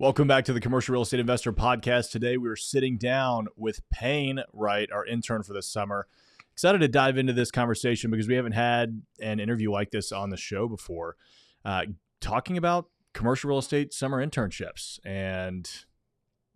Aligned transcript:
Welcome 0.00 0.26
back 0.26 0.44
to 0.46 0.52
the 0.52 0.60
Commercial 0.60 0.92
Real 0.92 1.02
Estate 1.02 1.20
Investor 1.20 1.52
Podcast. 1.52 2.10
Today 2.10 2.36
we 2.36 2.48
are 2.48 2.56
sitting 2.56 2.98
down 2.98 3.46
with 3.54 3.88
Payne 3.90 4.40
Wright, 4.52 4.90
our 4.90 5.06
intern 5.06 5.44
for 5.44 5.52
this 5.52 5.68
summer. 5.68 6.08
Excited 6.52 6.80
to 6.80 6.88
dive 6.88 7.16
into 7.16 7.32
this 7.32 7.52
conversation 7.52 8.10
because 8.10 8.26
we 8.26 8.34
haven't 8.34 8.52
had 8.52 9.02
an 9.20 9.38
interview 9.38 9.70
like 9.70 9.92
this 9.92 10.10
on 10.10 10.30
the 10.30 10.36
show 10.36 10.66
before, 10.66 11.14
uh, 11.64 11.84
talking 12.20 12.58
about 12.58 12.88
commercial 13.12 13.50
real 13.50 13.60
estate 13.60 13.94
summer 13.94 14.24
internships 14.24 14.98
and 15.04 15.70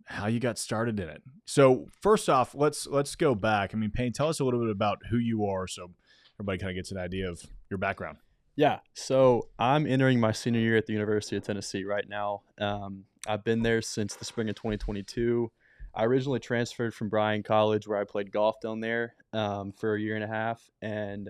how 0.03 0.27
you 0.27 0.41
got 0.41 0.57
started 0.57 0.99
in 0.99 1.07
it. 1.07 1.23
So 1.45 1.87
first 2.01 2.27
off, 2.27 2.53
let's 2.53 2.87
let's 2.87 3.15
go 3.15 3.35
back. 3.35 3.73
I 3.73 3.77
mean, 3.77 3.91
Payne, 3.91 4.11
tell 4.11 4.27
us 4.27 4.41
a 4.41 4.43
little 4.43 4.59
bit 4.59 4.69
about 4.69 4.97
who 5.09 5.17
you 5.17 5.45
are, 5.45 5.65
so 5.65 5.91
everybody 6.35 6.57
kind 6.57 6.71
of 6.71 6.75
gets 6.75 6.91
an 6.91 6.97
idea 6.97 7.29
of 7.29 7.41
your 7.69 7.77
background. 7.77 8.17
Yeah, 8.57 8.79
so 8.93 9.47
I'm 9.57 9.87
entering 9.87 10.19
my 10.19 10.33
senior 10.33 10.59
year 10.59 10.75
at 10.75 10.87
the 10.87 10.91
University 10.91 11.37
of 11.37 11.43
Tennessee 11.43 11.85
right 11.85 12.03
now. 12.09 12.41
Um, 12.57 13.05
I've 13.27 13.43
been 13.43 13.63
there 13.63 13.81
since 13.81 14.15
the 14.15 14.25
spring 14.25 14.49
of 14.49 14.55
2022. 14.55 15.51
I 15.93 16.05
originally 16.05 16.39
transferred 16.39 16.93
from 16.93 17.09
Bryan 17.09 17.43
College, 17.43 17.87
where 17.87 17.99
I 17.99 18.03
played 18.03 18.31
golf 18.31 18.59
down 18.61 18.79
there 18.79 19.15
um, 19.33 19.73
for 19.73 19.95
a 19.95 19.99
year 19.99 20.15
and 20.15 20.23
a 20.23 20.27
half, 20.27 20.69
and 20.81 21.29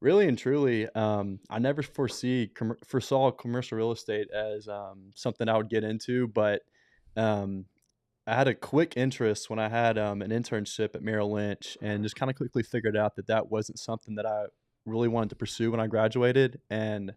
really 0.00 0.28
and 0.28 0.38
truly, 0.38 0.88
um, 0.94 1.40
I 1.50 1.58
never 1.58 1.82
foresee 1.82 2.50
com- 2.54 2.76
foresaw 2.84 3.30
commercial 3.32 3.76
real 3.76 3.92
estate 3.92 4.28
as 4.30 4.68
um, 4.68 5.10
something 5.14 5.48
I 5.48 5.56
would 5.56 5.68
get 5.68 5.84
into, 5.84 6.28
but 6.28 6.62
um, 7.16 7.66
I 8.26 8.34
had 8.34 8.48
a 8.48 8.54
quick 8.54 8.94
interest 8.96 9.50
when 9.50 9.58
I 9.58 9.68
had 9.68 9.98
um, 9.98 10.22
an 10.22 10.30
internship 10.30 10.94
at 10.94 11.02
Merrill 11.02 11.32
Lynch 11.32 11.76
and 11.82 12.02
just 12.02 12.16
kind 12.16 12.30
of 12.30 12.36
quickly 12.36 12.62
figured 12.62 12.96
out 12.96 13.16
that 13.16 13.26
that 13.26 13.50
wasn't 13.50 13.78
something 13.78 14.14
that 14.14 14.26
I 14.26 14.44
really 14.86 15.08
wanted 15.08 15.30
to 15.30 15.36
pursue 15.36 15.70
when 15.70 15.80
I 15.80 15.86
graduated. 15.86 16.60
And 16.70 17.14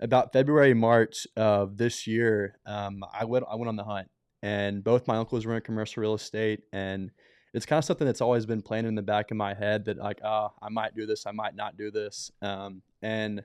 about 0.00 0.32
February, 0.32 0.74
March 0.74 1.26
of 1.36 1.76
this 1.76 2.06
year, 2.06 2.58
um, 2.66 3.04
I 3.12 3.24
went 3.24 3.44
I 3.50 3.56
went 3.56 3.68
on 3.68 3.76
the 3.76 3.84
hunt, 3.84 4.08
and 4.42 4.82
both 4.82 5.06
my 5.06 5.16
uncles 5.16 5.46
were 5.46 5.56
in 5.56 5.62
commercial 5.62 6.00
real 6.00 6.14
estate, 6.14 6.60
and 6.72 7.10
it's 7.52 7.66
kind 7.66 7.78
of 7.78 7.84
something 7.84 8.06
that's 8.06 8.20
always 8.20 8.46
been 8.46 8.62
playing 8.62 8.86
in 8.86 8.94
the 8.94 9.02
back 9.02 9.30
of 9.30 9.36
my 9.36 9.54
head 9.54 9.84
that 9.86 9.98
like, 9.98 10.20
ah, 10.24 10.50
oh, 10.50 10.58
I 10.62 10.68
might 10.68 10.94
do 10.94 11.06
this, 11.06 11.26
I 11.26 11.32
might 11.32 11.54
not 11.54 11.76
do 11.76 11.90
this, 11.90 12.30
um, 12.42 12.82
and 13.02 13.44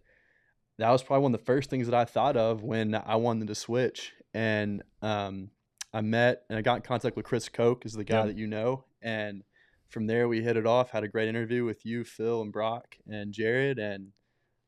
that 0.78 0.92
was 0.92 1.04
probably 1.04 1.24
one 1.24 1.34
of 1.34 1.40
the 1.40 1.46
first 1.46 1.70
things 1.70 1.88
that 1.88 1.96
I 1.96 2.06
thought 2.06 2.36
of 2.36 2.64
when 2.64 2.96
I 2.96 3.16
wanted 3.16 3.48
to 3.48 3.56
switch. 3.56 4.14
And 4.34 4.84
um, 5.02 5.50
I 5.94 6.02
met 6.02 6.44
and 6.50 6.60
I 6.60 6.62
got 6.62 6.76
in 6.76 6.82
contact 6.82 7.16
with 7.16 7.26
Chris 7.26 7.48
Koch, 7.48 7.86
is 7.86 7.94
the 7.94 8.04
guy 8.04 8.20
yeah. 8.20 8.26
that 8.26 8.38
you 8.38 8.48
know, 8.48 8.84
and 9.02 9.44
from 9.88 10.08
there 10.08 10.28
we 10.28 10.42
hit 10.42 10.58
it 10.58 10.68
off. 10.68 10.92
Had 10.92 11.04
a 11.04 11.08
great 11.08 11.30
interview 11.30 11.64
with 11.64 11.86
you, 11.86 12.04
Phil, 12.04 12.42
and 12.42 12.52
Brock 12.52 12.98
and 13.08 13.32
Jared, 13.32 13.80
and 13.80 14.10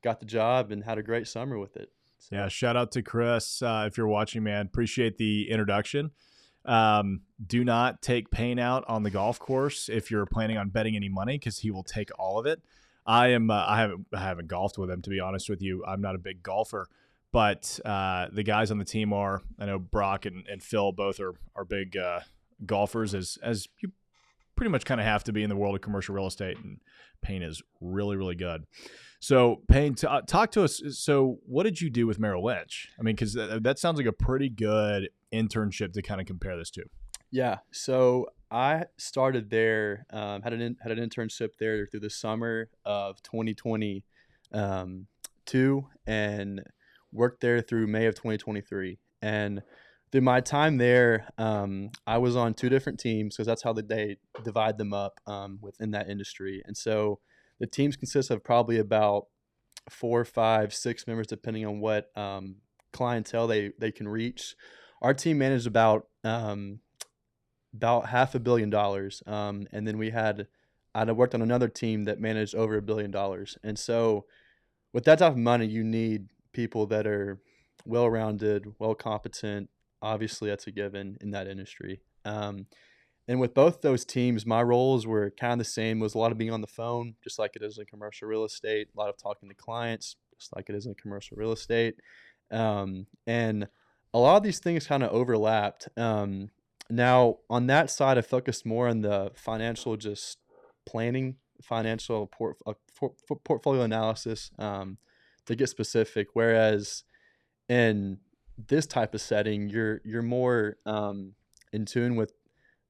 got 0.07 0.19
the 0.19 0.25
job 0.25 0.71
and 0.71 0.83
had 0.83 0.97
a 0.97 1.03
great 1.03 1.27
summer 1.27 1.59
with 1.59 1.75
it. 1.75 1.91
So. 2.19 2.35
Yeah, 2.35 2.47
shout 2.47 2.75
out 2.75 2.91
to 2.93 3.01
Chris 3.01 3.61
uh, 3.61 3.85
if 3.87 3.97
you're 3.97 4.07
watching, 4.07 4.43
man. 4.43 4.65
Appreciate 4.65 5.17
the 5.17 5.49
introduction. 5.49 6.11
Um, 6.65 7.21
do 7.45 7.63
not 7.63 8.01
take 8.01 8.31
Payne 8.31 8.59
out 8.59 8.83
on 8.87 9.03
the 9.03 9.11
golf 9.11 9.39
course 9.39 9.89
if 9.89 10.09
you're 10.09 10.25
planning 10.25 10.57
on 10.57 10.69
betting 10.69 10.95
any 10.95 11.09
money 11.09 11.37
because 11.37 11.59
he 11.59 11.71
will 11.71 11.83
take 11.83 12.09
all 12.19 12.39
of 12.39 12.45
it. 12.45 12.61
I 13.05 13.29
am. 13.29 13.49
Uh, 13.49 13.63
I 13.65 13.77
haven't. 13.77 14.07
I 14.13 14.19
haven't 14.19 14.47
golfed 14.47 14.77
with 14.77 14.89
him 14.89 15.01
to 15.01 15.09
be 15.09 15.19
honest 15.19 15.49
with 15.49 15.61
you. 15.61 15.83
I'm 15.85 16.01
not 16.01 16.15
a 16.15 16.17
big 16.17 16.43
golfer 16.43 16.89
but 17.31 17.79
uh, 17.85 18.27
the 18.31 18.43
guys 18.43 18.71
on 18.71 18.77
the 18.77 18.85
team 18.85 19.13
are. 19.13 19.41
I 19.59 19.65
know 19.65 19.79
Brock 19.79 20.25
and, 20.25 20.45
and 20.47 20.63
Phil 20.63 20.91
both 20.91 21.19
are 21.19 21.33
are 21.55 21.65
big 21.65 21.97
uh, 21.97 22.21
golfers, 22.65 23.13
as 23.13 23.37
as 23.41 23.67
you 23.79 23.91
pretty 24.55 24.71
much 24.71 24.85
kind 24.85 24.99
of 24.99 25.05
have 25.05 25.23
to 25.25 25.31
be 25.31 25.43
in 25.43 25.49
the 25.49 25.55
world 25.55 25.75
of 25.75 25.81
commercial 25.81 26.15
real 26.15 26.27
estate. 26.27 26.57
And 26.57 26.79
Payne 27.21 27.43
is 27.43 27.61
really 27.81 28.15
really 28.15 28.35
good. 28.35 28.65
So 29.19 29.61
Payne, 29.67 29.95
t- 29.95 30.07
uh, 30.07 30.21
talk 30.21 30.51
to 30.51 30.63
us. 30.63 30.81
So 30.91 31.39
what 31.45 31.63
did 31.63 31.81
you 31.81 31.89
do 31.89 32.05
with 32.05 32.19
Merrill 32.19 32.45
Lynch? 32.45 32.89
I 32.99 33.03
mean, 33.03 33.15
because 33.15 33.33
that, 33.33 33.63
that 33.63 33.79
sounds 33.79 33.97
like 33.97 34.05
a 34.05 34.13
pretty 34.13 34.49
good 34.49 35.09
internship 35.33 35.93
to 35.93 36.01
kind 36.01 36.21
of 36.21 36.27
compare 36.27 36.57
this 36.57 36.69
to. 36.71 36.83
Yeah. 37.31 37.57
So 37.71 38.27
I 38.51 38.85
started 38.97 39.49
there, 39.49 40.05
um, 40.11 40.41
had 40.41 40.53
an 40.53 40.61
in, 40.61 40.77
had 40.81 40.97
an 40.97 40.99
internship 41.09 41.49
there 41.59 41.85
through 41.87 41.99
the 42.01 42.09
summer 42.09 42.69
of 42.85 43.21
2022, 43.23 44.03
um, 44.53 45.07
and 46.05 46.63
worked 47.11 47.41
there 47.41 47.61
through 47.61 47.87
May 47.87 48.05
of 48.05 48.15
2023. 48.15 48.99
And 49.21 49.61
through 50.11 50.21
my 50.21 50.39
time 50.39 50.77
there, 50.77 51.27
um, 51.37 51.89
I 52.05 52.19
was 52.19 52.35
on 52.35 52.53
two 52.53 52.69
different 52.69 52.99
teams 52.99 53.35
because 53.35 53.47
that's 53.47 53.63
how 53.63 53.73
they 53.73 54.17
divide 54.43 54.77
them 54.77 54.93
up 54.93 55.19
um, 55.27 55.59
within 55.61 55.91
that 55.91 56.09
industry. 56.09 56.61
And 56.65 56.77
so 56.77 57.19
the 57.59 57.67
teams 57.67 57.95
consist 57.95 58.29
of 58.31 58.43
probably 58.43 58.77
about 58.77 59.27
four, 59.89 60.25
five, 60.25 60.73
six 60.73 61.07
members, 61.07 61.27
depending 61.27 61.65
on 61.65 61.79
what 61.79 62.09
um, 62.17 62.57
clientele 62.93 63.47
they, 63.47 63.71
they 63.79 63.91
can 63.91 64.07
reach. 64.07 64.55
Our 65.01 65.13
team 65.13 65.37
managed 65.37 65.67
about 65.67 66.07
um, 66.23 66.79
about 67.73 68.07
half 68.07 68.33
a 68.33 68.39
billion 68.39 68.69
dollars, 68.69 69.21
um, 69.27 69.67
and 69.71 69.87
then 69.87 69.97
we 69.97 70.09
had 70.09 70.47
I 70.95 71.11
worked 71.11 71.35
on 71.35 71.43
another 71.43 71.67
team 71.67 72.05
that 72.05 72.19
managed 72.19 72.55
over 72.55 72.77
a 72.77 72.81
billion 72.81 73.11
dollars. 73.11 73.57
And 73.63 73.77
so, 73.77 74.25
with 74.93 75.03
that 75.05 75.19
type 75.19 75.33
of 75.33 75.37
money, 75.37 75.67
you 75.67 75.83
need 75.83 76.29
people 76.53 76.87
that 76.87 77.05
are 77.05 77.39
well 77.85 78.09
rounded, 78.09 78.65
well 78.79 78.95
competent. 78.95 79.69
Obviously, 80.01 80.49
that's 80.49 80.65
a 80.65 80.71
given 80.71 81.17
in 81.21 81.31
that 81.31 81.47
industry. 81.47 82.01
Um, 82.25 82.65
and 83.27 83.39
with 83.39 83.53
both 83.53 83.81
those 83.81 84.05
teams, 84.05 84.45
my 84.45 84.61
roles 84.61 85.05
were 85.05 85.31
kind 85.31 85.53
of 85.53 85.59
the 85.59 85.65
same. 85.65 85.99
It 85.99 86.03
was 86.03 86.15
a 86.15 86.17
lot 86.17 86.31
of 86.31 86.37
being 86.37 86.51
on 86.51 86.61
the 86.61 86.67
phone, 86.67 87.15
just 87.23 87.37
like 87.37 87.55
it 87.55 87.61
is 87.61 87.77
in 87.77 87.85
commercial 87.85 88.27
real 88.27 88.45
estate. 88.45 88.87
A 88.95 88.99
lot 88.99 89.09
of 89.09 89.17
talking 89.17 89.49
to 89.49 89.55
clients, 89.55 90.15
just 90.39 90.55
like 90.55 90.69
it 90.69 90.75
is 90.75 90.85
in 90.85 90.95
commercial 90.95 91.35
real 91.35 91.51
estate. 91.51 91.95
Um, 92.51 93.07
and 93.25 93.67
a 94.13 94.19
lot 94.19 94.37
of 94.37 94.43
these 94.43 94.59
things 94.59 94.87
kind 94.87 95.03
of 95.03 95.11
overlapped. 95.11 95.89
Um, 95.97 96.51
now, 96.89 97.39
on 97.49 97.67
that 97.67 97.91
side, 97.91 98.17
I 98.17 98.21
focused 98.21 98.65
more 98.65 98.87
on 98.87 99.01
the 99.01 99.31
financial, 99.35 99.97
just 99.97 100.37
planning, 100.85 101.35
financial 101.61 102.27
port, 102.27 102.55
uh, 102.65 102.73
portfolio 103.43 103.81
analysis, 103.81 104.51
um, 104.57 104.97
to 105.47 105.55
get 105.55 105.67
specific. 105.67 106.27
Whereas 106.33 107.03
in 107.67 108.19
this 108.69 108.85
type 108.85 109.13
of 109.13 109.19
setting, 109.19 109.69
you're 109.69 110.01
you're 110.05 110.21
more 110.21 110.77
um, 110.85 111.33
in 111.73 111.85
tune 111.85 112.15
with 112.15 112.31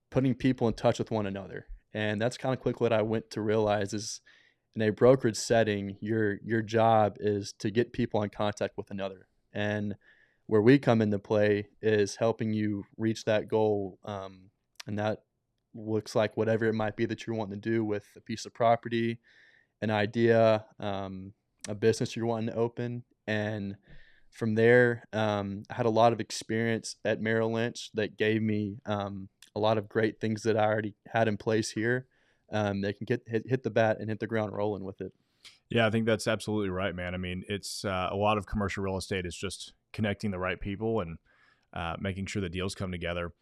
putting 0.09 0.33
people 0.35 0.67
in 0.67 0.73
touch 0.73 0.99
with 0.99 1.11
one 1.11 1.25
another, 1.25 1.67
and 1.93 2.21
that's 2.21 2.37
kind 2.37 2.53
of 2.53 2.61
quickly 2.61 2.85
what 2.85 2.93
I 2.93 3.01
went 3.01 3.31
to 3.31 3.41
realize 3.41 3.93
is 3.93 4.21
in 4.75 4.81
a 4.81 4.91
brokerage 4.91 5.37
setting, 5.37 5.97
your 6.01 6.37
your 6.43 6.61
job 6.61 7.17
is 7.19 7.53
to 7.59 7.71
get 7.71 7.93
people 7.93 8.21
in 8.23 8.29
contact 8.29 8.77
with 8.77 8.91
another, 8.91 9.27
and 9.53 9.95
where 10.45 10.61
we 10.61 10.79
come 10.79 11.01
into 11.01 11.19
play 11.19 11.67
is 11.81 12.15
helping 12.15 12.53
you 12.53 12.83
reach 12.97 13.25
that 13.25 13.47
goal, 13.47 13.99
um, 14.05 14.49
and 14.85 14.97
that 14.99 15.19
looks 15.73 16.15
like 16.15 16.37
whatever 16.37 16.65
it 16.65 16.73
might 16.73 16.95
be 16.95 17.05
that 17.05 17.25
you're 17.25 17.35
wanting 17.35 17.59
to 17.59 17.69
do 17.69 17.83
with 17.83 18.05
a 18.15 18.21
piece 18.21 18.45
of 18.45 18.53
property, 18.53 19.19
an 19.81 19.91
idea, 19.91 20.65
um, 20.79 21.33
a 21.67 21.75
business 21.75 22.15
you're 22.15 22.25
wanting 22.25 22.47
to 22.47 22.55
open. 22.55 23.03
And 23.27 23.75
from 24.31 24.55
there, 24.55 25.03
um, 25.13 25.63
I 25.69 25.75
had 25.75 25.85
a 25.85 25.91
lot 25.91 26.13
of 26.13 26.19
experience 26.19 26.95
at 27.05 27.21
Merrill 27.21 27.53
Lynch 27.53 27.89
that 27.93 28.17
gave 28.17 28.41
me 28.41 28.79
um, 28.85 29.29
a 29.57 29.59
lot 29.59 29.77
of 29.77 29.89
great 29.89 30.21
things 30.21 30.43
that 30.43 30.55
I 30.55 30.65
already 30.65 30.93
had 31.07 31.27
in 31.27 31.35
place 31.35 31.71
here. 31.71 32.05
Um, 32.51 32.81
they 32.81 32.93
can 32.93 33.05
get 33.05 33.23
hit, 33.27 33.43
hit 33.47 33.63
the 33.63 33.69
bat 33.69 33.97
and 33.99 34.09
hit 34.09 34.19
the 34.19 34.27
ground 34.27 34.53
rolling 34.53 34.83
with 34.83 35.01
it. 35.01 35.11
Yeah, 35.69 35.85
I 35.85 35.89
think 35.89 36.05
that's 36.05 36.27
absolutely 36.27 36.69
right, 36.69 36.95
man. 36.95 37.13
I 37.13 37.17
mean, 37.17 37.43
it's 37.49 37.83
uh, 37.83 38.09
a 38.11 38.15
lot 38.15 38.37
of 38.37 38.45
commercial 38.45 38.83
real 38.83 38.97
estate 38.97 39.25
is 39.25 39.35
just 39.35 39.73
connecting 39.91 40.31
the 40.31 40.39
right 40.39 40.59
people 40.59 41.01
and 41.01 41.17
uh, 41.73 41.95
making 41.99 42.27
sure 42.27 42.41
the 42.41 42.49
deals 42.49 42.75
come 42.75 42.91
together. 42.91 43.33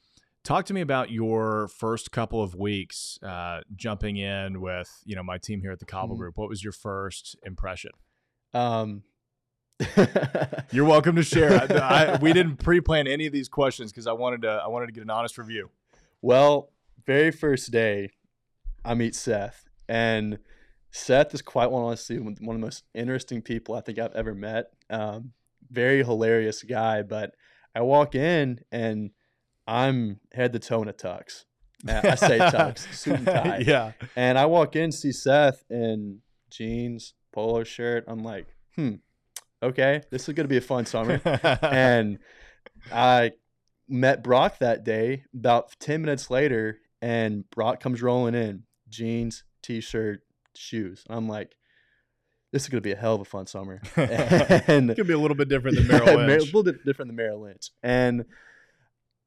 Talk 0.44 0.66
to 0.66 0.74
me 0.74 0.82
about 0.82 1.12
your 1.12 1.68
first 1.68 2.12
couple 2.12 2.42
of 2.42 2.56
weeks 2.56 3.20
uh, 3.24 3.62
jumping 3.76 4.18
in 4.18 4.62
with 4.62 4.90
you 5.04 5.16
know 5.16 5.24
my 5.24 5.38
team 5.38 5.62
here 5.62 5.72
at 5.72 5.80
the 5.80 5.86
Cauble 5.86 6.16
mm-hmm. 6.16 6.22
Group. 6.22 6.38
What 6.38 6.50
was 6.50 6.64
your 6.64 6.74
first 6.74 7.36
impression? 7.44 7.92
Um, 8.54 9.04
You're 10.72 10.86
welcome 10.86 11.16
to 11.16 11.24
share. 11.24 11.52
I, 11.54 12.14
I, 12.14 12.18
we 12.18 12.32
didn't 12.34 12.58
pre-plan 12.58 13.08
any 13.08 13.26
of 13.26 13.34
these 13.34 13.50
questions 13.50 13.92
because 13.92 14.08
I 14.08 14.14
wanted 14.14 14.44
to. 14.44 14.50
I 14.50 14.68
wanted 14.68 14.88
to 14.88 14.92
get 14.94 15.04
an 15.04 15.10
honest 15.10 15.38
review. 15.38 15.70
Well, 16.26 16.72
very 17.06 17.30
first 17.30 17.72
day, 17.72 18.10
I 18.84 18.96
meet 18.96 19.14
Seth, 19.14 19.70
and 19.88 20.40
Seth 20.90 21.36
is 21.36 21.44
quite 21.44 21.70
honestly 21.70 22.18
one 22.18 22.34
of 22.34 22.40
the 22.40 22.66
most 22.66 22.84
interesting 22.96 23.44
people 23.44 23.76
I 23.76 23.82
think 23.82 24.00
I've 24.00 24.16
ever 24.16 24.34
met. 24.34 24.72
Um, 24.90 25.34
very 25.70 26.04
hilarious 26.04 26.64
guy, 26.64 27.04
but 27.04 27.36
I 27.76 27.82
walk 27.82 28.16
in 28.16 28.62
and 28.72 29.12
I'm 29.68 30.20
head 30.34 30.54
to 30.54 30.58
toe 30.58 30.82
in 30.82 30.88
a 30.88 30.94
tux. 30.94 31.44
I 31.88 32.16
say 32.16 32.40
tux, 32.40 32.92
suit 32.92 33.18
and 33.18 33.28
tie. 33.28 33.64
yeah. 33.64 33.92
And 34.16 34.40
I 34.40 34.48
walk 34.48 34.76
in, 34.76 34.92
see 34.92 35.12
Seth 35.12 35.64
in 35.70 36.22
jeans, 36.50 37.14
polo 37.34 37.64
shirt. 37.64 38.04
I'm 38.08 38.24
like, 38.24 38.48
hmm, 38.76 38.96
okay, 39.62 40.02
this 40.10 40.28
is 40.28 40.34
gonna 40.34 40.48
be 40.48 40.58
a 40.58 40.62
fun 40.62 40.88
summer. 40.88 41.22
and 41.62 42.18
I 42.92 43.34
met 43.88 44.24
Brock 44.24 44.60
that 44.60 44.84
day. 44.84 45.24
About 45.34 45.76
ten 45.80 46.02
minutes 46.02 46.30
later, 46.30 46.80
and 47.02 47.50
Brock 47.50 47.80
comes 47.80 48.02
rolling 48.02 48.36
in, 48.36 48.64
jeans, 48.90 49.44
t-shirt, 49.62 50.22
shoes. 50.56 51.04
I'm 51.10 51.28
like, 51.28 51.56
this 52.52 52.64
is 52.64 52.70
gonna 52.70 52.82
be 52.82 52.94
a 52.94 52.98
hell 52.98 53.16
of 53.16 53.22
a 53.22 53.26
fun 53.26 53.48
summer. 53.48 53.82
and 53.96 54.90
it 54.90 54.96
could 54.96 55.08
be 55.08 55.14
a 55.14 55.20
little 55.20 55.36
bit 55.36 55.50
different 55.50 55.78
than 55.78 55.88
Merrill 55.90 56.26
Lynch. 56.26 56.44
a 56.44 56.46
little 56.46 56.64
bit 56.64 56.86
different 56.86 57.10
than 57.10 57.16
Merrill 57.16 57.42
Lynch. 57.42 57.72
And 57.84 58.26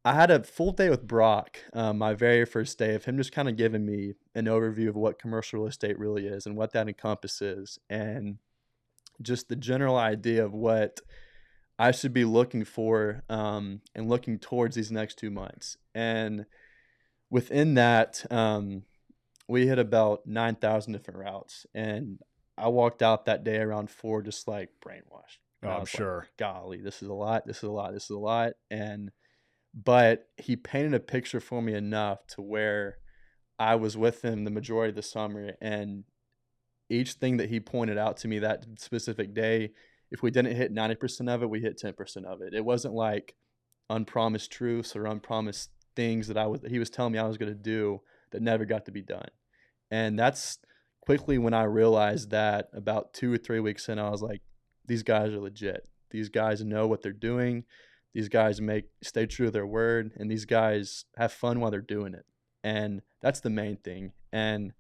I 0.05 0.14
had 0.14 0.31
a 0.31 0.43
full 0.43 0.72
day 0.72 0.88
with 0.88 1.06
Brock, 1.06 1.58
um, 1.75 1.99
my 1.99 2.14
very 2.14 2.46
first 2.46 2.78
day 2.78 2.94
of 2.94 3.05
him 3.05 3.19
just 3.19 3.32
kind 3.32 3.49
of 3.49 3.56
giving 3.56 3.84
me 3.84 4.14
an 4.34 4.46
overview 4.46 4.88
of 4.88 4.96
what 4.96 5.19
commercial 5.19 5.60
real 5.60 5.69
estate 5.69 5.99
really 5.99 6.26
is 6.26 6.46
and 6.46 6.56
what 6.56 6.72
that 6.72 6.88
encompasses, 6.88 7.78
and 7.90 8.38
just 9.20 9.49
the 9.49 9.56
general 9.56 9.96
idea 9.96 10.44
of 10.44 10.55
what 10.55 11.00
I 11.79 11.93
should 11.93 12.13
be 12.13 12.25
looking 12.25 12.65
for 12.65 13.23
um, 13.29 13.83
and 13.95 14.09
looking 14.09 14.39
towards 14.39 14.77
these 14.77 14.91
next 14.91 15.19
two 15.19 15.31
months. 15.31 15.77
And 15.95 16.47
within 17.31 17.75
that, 17.75 18.25
um, 18.31 18.83
we 19.49 19.67
hit 19.67 19.79
about 19.79 20.27
9,000 20.27 20.93
different 20.93 21.21
routes. 21.21 21.67
And 21.75 22.19
I 22.57 22.69
walked 22.69 23.03
out 23.03 23.27
that 23.27 23.45
day 23.45 23.59
around 23.59 23.91
four, 23.91 24.23
just 24.23 24.49
like 24.49 24.71
brainwashed. 24.85 25.39
oh, 25.63 25.69
I'm 25.69 25.81
was 25.81 25.95
like, 25.95 25.99
sure. 25.99 26.29
golly, 26.37 26.81
this 26.81 27.03
is 27.03 27.09
a 27.09 27.15
lot, 27.15 27.47
this 27.47 27.59
is 27.59 27.63
a 27.65 27.71
lot, 27.71 27.93
this 27.93 28.05
is 28.05 28.11
a 28.11 28.19
lot. 28.19 28.55
And 28.71 29.11
but 29.75 30.29
he 30.37 30.57
painted 30.57 30.95
a 30.95 31.01
picture 31.01 31.41
for 31.41 31.63
me 31.63 31.75
enough 31.75 32.27
to 32.29 32.43
where 32.43 32.99
I 33.59 33.77
was 33.77 33.97
with 33.97 34.25
him 34.25 34.45
the 34.45 34.51
majority 34.51 34.91
of 34.91 34.97
the 34.97 35.03
summer 35.03 35.53
and 35.61 36.05
each 36.91 37.15
thing 37.15 37.37
that 37.37 37.51
he 37.51 37.61
pointed 37.61 37.99
out 37.99 38.17
to 38.19 38.29
me 38.29 38.39
that 38.39 38.65
specific 38.79 39.35
day, 39.35 39.73
if 40.10 40.22
we 40.22 40.31
didn't 40.31 40.56
hit 40.56 40.75
90% 40.75 41.32
of 41.32 41.43
it, 41.43 41.50
we 41.50 41.60
hit 41.60 41.81
10% 41.81 42.25
of 42.25 42.40
it. 42.43 42.55
It 42.55 42.64
wasn't 42.64 42.94
like 42.94 43.34
unpromised 43.90 44.50
truths 44.50 44.94
or 44.96 45.06
unpromised 45.06 45.70
things 45.96 46.28
that 46.28 46.38
I 46.38 46.46
was 46.46 46.60
that 46.60 46.70
he 46.70 46.78
was 46.78 46.90
telling 46.90 47.12
me 47.12 47.19
I 47.19 47.26
was 47.26 47.38
going 47.38 47.52
to 47.52 47.58
do 47.58 48.00
that 48.31 48.43
never 48.43 48.64
got 48.64 48.87
to 48.87 48.93
be 48.93 49.02
done. 49.02 49.28
And 49.90 50.19
that's 50.19 50.58
quickly 51.00 51.38
when 51.38 51.55
I 51.55 51.64
realized 51.64 52.31
that 52.31 52.69
about 52.72 53.14
2 53.14 53.32
or 53.32 53.38
3 53.38 53.60
weeks 53.60 53.88
in 53.88 53.99
I 53.99 54.10
was 54.10 54.22
like 54.22 54.43
these 54.87 55.02
guys 55.02 55.32
are 55.32 55.40
legit. 55.40 55.88
These 56.10 56.28
guys 56.28 56.64
know 56.64 56.87
what 56.87 57.02
they're 57.02 57.12
doing. 57.12 57.64
These 58.14 58.28
guys 58.28 58.60
make 58.60 58.84
stay 59.02 59.26
true 59.26 59.46
to 59.46 59.52
their 59.52 59.66
word 59.66 60.12
and 60.16 60.31
these 60.31 60.44
guys 60.44 61.05
have 61.16 61.32
fun 61.32 61.60
while 61.60 61.70
they're 61.70 61.81
doing 61.81 62.14
it. 62.14 62.25
And 62.64 63.02
that's 63.20 63.40
the 63.40 63.50
main 63.50 63.76
thing. 63.76 64.12
And 64.32 64.72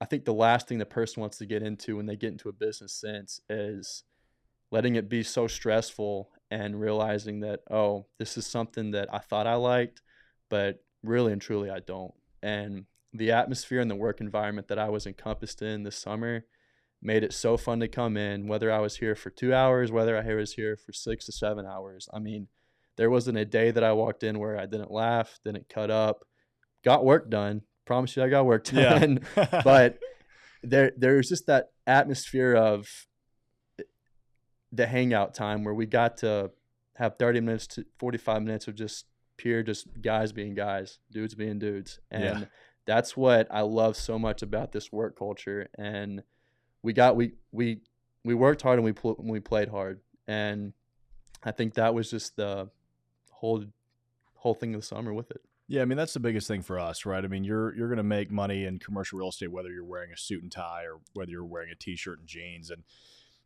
I 0.00 0.06
think 0.06 0.24
the 0.24 0.34
last 0.34 0.68
thing 0.68 0.78
the 0.78 0.86
person 0.86 1.20
wants 1.20 1.38
to 1.38 1.46
get 1.46 1.62
into 1.62 1.96
when 1.96 2.06
they 2.06 2.16
get 2.16 2.32
into 2.32 2.48
a 2.48 2.52
business 2.52 2.92
sense 2.92 3.40
is 3.48 4.04
letting 4.74 4.96
it 4.96 5.08
be 5.08 5.22
so 5.22 5.46
stressful 5.46 6.28
and 6.50 6.80
realizing 6.80 7.38
that, 7.38 7.60
oh, 7.70 8.06
this 8.18 8.36
is 8.36 8.44
something 8.44 8.90
that 8.90 9.08
I 9.14 9.18
thought 9.18 9.46
I 9.46 9.54
liked, 9.54 10.02
but 10.50 10.82
really 11.04 11.32
and 11.32 11.40
truly 11.40 11.70
I 11.70 11.78
don't. 11.78 12.12
And 12.42 12.86
the 13.12 13.30
atmosphere 13.30 13.80
and 13.80 13.88
the 13.88 13.94
work 13.94 14.20
environment 14.20 14.66
that 14.66 14.78
I 14.80 14.88
was 14.88 15.06
encompassed 15.06 15.62
in 15.62 15.84
this 15.84 15.96
summer 15.96 16.44
made 17.00 17.22
it 17.22 17.32
so 17.32 17.56
fun 17.56 17.78
to 17.80 17.86
come 17.86 18.16
in, 18.16 18.48
whether 18.48 18.72
I 18.72 18.80
was 18.80 18.96
here 18.96 19.14
for 19.14 19.30
two 19.30 19.54
hours, 19.54 19.92
whether 19.92 20.18
I 20.18 20.34
was 20.34 20.54
here 20.54 20.76
for 20.76 20.92
six 20.92 21.26
to 21.26 21.32
seven 21.32 21.66
hours. 21.66 22.08
I 22.12 22.18
mean, 22.18 22.48
there 22.96 23.10
wasn't 23.10 23.38
a 23.38 23.44
day 23.44 23.70
that 23.70 23.84
I 23.84 23.92
walked 23.92 24.24
in 24.24 24.40
where 24.40 24.58
I 24.58 24.66
didn't 24.66 24.90
laugh, 24.90 25.38
didn't 25.44 25.68
cut 25.68 25.92
up, 25.92 26.24
got 26.84 27.04
work 27.04 27.30
done. 27.30 27.62
Promise 27.84 28.16
you, 28.16 28.24
I 28.24 28.28
got 28.28 28.44
work 28.44 28.64
done. 28.64 29.20
Yeah. 29.36 29.60
but 29.64 30.00
there, 30.64 30.90
there 30.96 31.14
was 31.14 31.28
just 31.28 31.46
that 31.46 31.68
atmosphere 31.86 32.56
of 32.56 32.88
the 34.74 34.86
hangout 34.86 35.34
time 35.34 35.62
where 35.64 35.74
we 35.74 35.86
got 35.86 36.16
to 36.18 36.50
have 36.96 37.16
30 37.18 37.40
minutes 37.40 37.66
to 37.68 37.84
45 37.98 38.42
minutes 38.42 38.68
of 38.68 38.74
just 38.74 39.06
pure, 39.36 39.62
just 39.62 39.86
guys 40.02 40.32
being 40.32 40.54
guys, 40.54 40.98
dudes 41.10 41.34
being 41.34 41.58
dudes. 41.58 41.98
And 42.10 42.40
Yeah. 42.40 42.44
that's 42.86 43.16
what 43.16 43.46
I 43.50 43.60
love 43.62 43.96
so 43.96 44.18
much 44.18 44.42
about 44.42 44.72
this 44.72 44.90
work 44.92 45.18
culture. 45.18 45.68
And 45.76 46.22
we 46.82 46.92
got, 46.92 47.16
we, 47.16 47.32
we, 47.52 47.80
we 48.24 48.34
worked 48.34 48.62
hard 48.62 48.78
and 48.78 48.84
we, 48.84 48.92
pl- 48.92 49.16
we 49.18 49.40
played 49.40 49.68
hard. 49.68 50.00
And 50.26 50.72
I 51.42 51.50
think 51.52 51.74
that 51.74 51.94
was 51.94 52.10
just 52.10 52.36
the 52.36 52.70
whole, 53.30 53.64
whole 54.34 54.54
thing 54.54 54.74
of 54.74 54.80
the 54.80 54.86
summer 54.86 55.12
with 55.12 55.30
it. 55.30 55.40
Yeah, 55.66 55.80
I 55.80 55.86
mean 55.86 55.96
that's 55.96 56.12
the 56.12 56.20
biggest 56.20 56.46
thing 56.46 56.60
for 56.60 56.78
us, 56.78 57.06
right? 57.06 57.24
I 57.24 57.26
mean, 57.26 57.42
you're 57.42 57.74
you're 57.74 57.88
going 57.88 57.96
to 57.96 58.02
make 58.02 58.30
money 58.30 58.66
in 58.66 58.78
commercial 58.78 59.18
real 59.18 59.30
estate 59.30 59.50
whether 59.50 59.70
you're 59.70 59.82
wearing 59.82 60.12
a 60.12 60.16
suit 60.16 60.42
and 60.42 60.52
tie 60.52 60.82
or 60.84 61.00
whether 61.14 61.30
you're 61.30 61.42
wearing 61.42 61.70
a 61.70 61.74
t-shirt 61.74 62.18
and 62.18 62.28
jeans. 62.28 62.68
And 62.70 62.82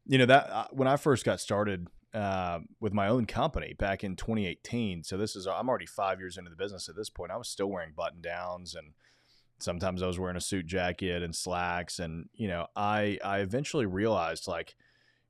you 0.08 0.18
know 0.18 0.26
that 0.26 0.50
uh, 0.50 0.66
when 0.72 0.88
I 0.88 0.96
first 0.96 1.24
got 1.24 1.40
started 1.40 1.86
uh, 2.14 2.60
with 2.80 2.92
my 2.92 3.06
own 3.08 3.26
company 3.26 3.74
back 3.78 4.02
in 4.02 4.16
2018, 4.16 5.04
so 5.04 5.16
this 5.16 5.36
is 5.36 5.46
I'm 5.46 5.68
already 5.68 5.86
five 5.86 6.18
years 6.18 6.36
into 6.36 6.50
the 6.50 6.56
business 6.56 6.88
at 6.88 6.96
this 6.96 7.10
point. 7.10 7.30
I 7.30 7.36
was 7.36 7.48
still 7.48 7.68
wearing 7.68 7.92
button 7.94 8.20
downs 8.20 8.74
and 8.74 8.94
sometimes 9.58 10.02
I 10.02 10.06
was 10.06 10.18
wearing 10.18 10.36
a 10.36 10.40
suit 10.40 10.66
jacket 10.66 11.22
and 11.22 11.34
slacks. 11.34 11.98
And 11.98 12.28
you 12.34 12.48
know, 12.48 12.66
I 12.74 13.18
I 13.24 13.40
eventually 13.40 13.86
realized 13.86 14.48
like, 14.48 14.76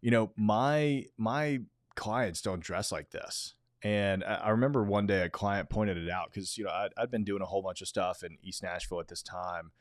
you 0.01 0.11
know, 0.11 0.31
my 0.37 1.07
my 1.17 1.61
clients 1.97 2.41
don't 2.43 2.61
dress 2.61 2.93
like 2.93 3.11
this. 3.11 3.55
And 3.83 4.25
I 4.25 4.35
I 4.37 4.49
remember 4.51 4.85
one 4.85 5.07
day 5.07 5.23
a 5.23 5.29
client 5.29 5.69
pointed 5.69 5.97
it 5.97 6.11
out 6.11 6.31
because 6.31 6.57
you 6.57 6.65
know 6.65 6.71
I'd, 6.71 6.91
I'd 6.97 7.11
been 7.11 7.25
doing 7.25 7.43
a 7.43 7.47
whole 7.47 7.63
bunch 7.63 7.83
of 7.83 7.89
stuff 7.89 8.23
in 8.23 8.39
East 8.43 8.63
Nashville 8.63 9.01
at 9.01 9.09
this 9.09 9.23
time, 9.23 9.73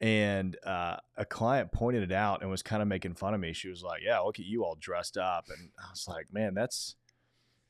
and 0.00 0.56
uh, 0.64 0.96
a 1.16 1.24
client 1.24 1.72
pointed 1.72 2.02
it 2.02 2.12
out 2.12 2.42
and 2.42 2.50
was 2.50 2.62
kind 2.62 2.82
of 2.82 2.88
making 2.88 3.14
fun 3.14 3.34
of 3.34 3.40
me. 3.40 3.52
She 3.52 3.68
was 3.68 3.82
like, 3.82 4.02
"Yeah, 4.04 4.18
look 4.20 4.38
at 4.38 4.44
you 4.44 4.64
all 4.64 4.76
dressed 4.78 5.16
up," 5.16 5.46
and 5.48 5.70
I 5.78 5.90
was 5.90 6.06
like, 6.08 6.26
"Man, 6.32 6.54
that's 6.54 6.96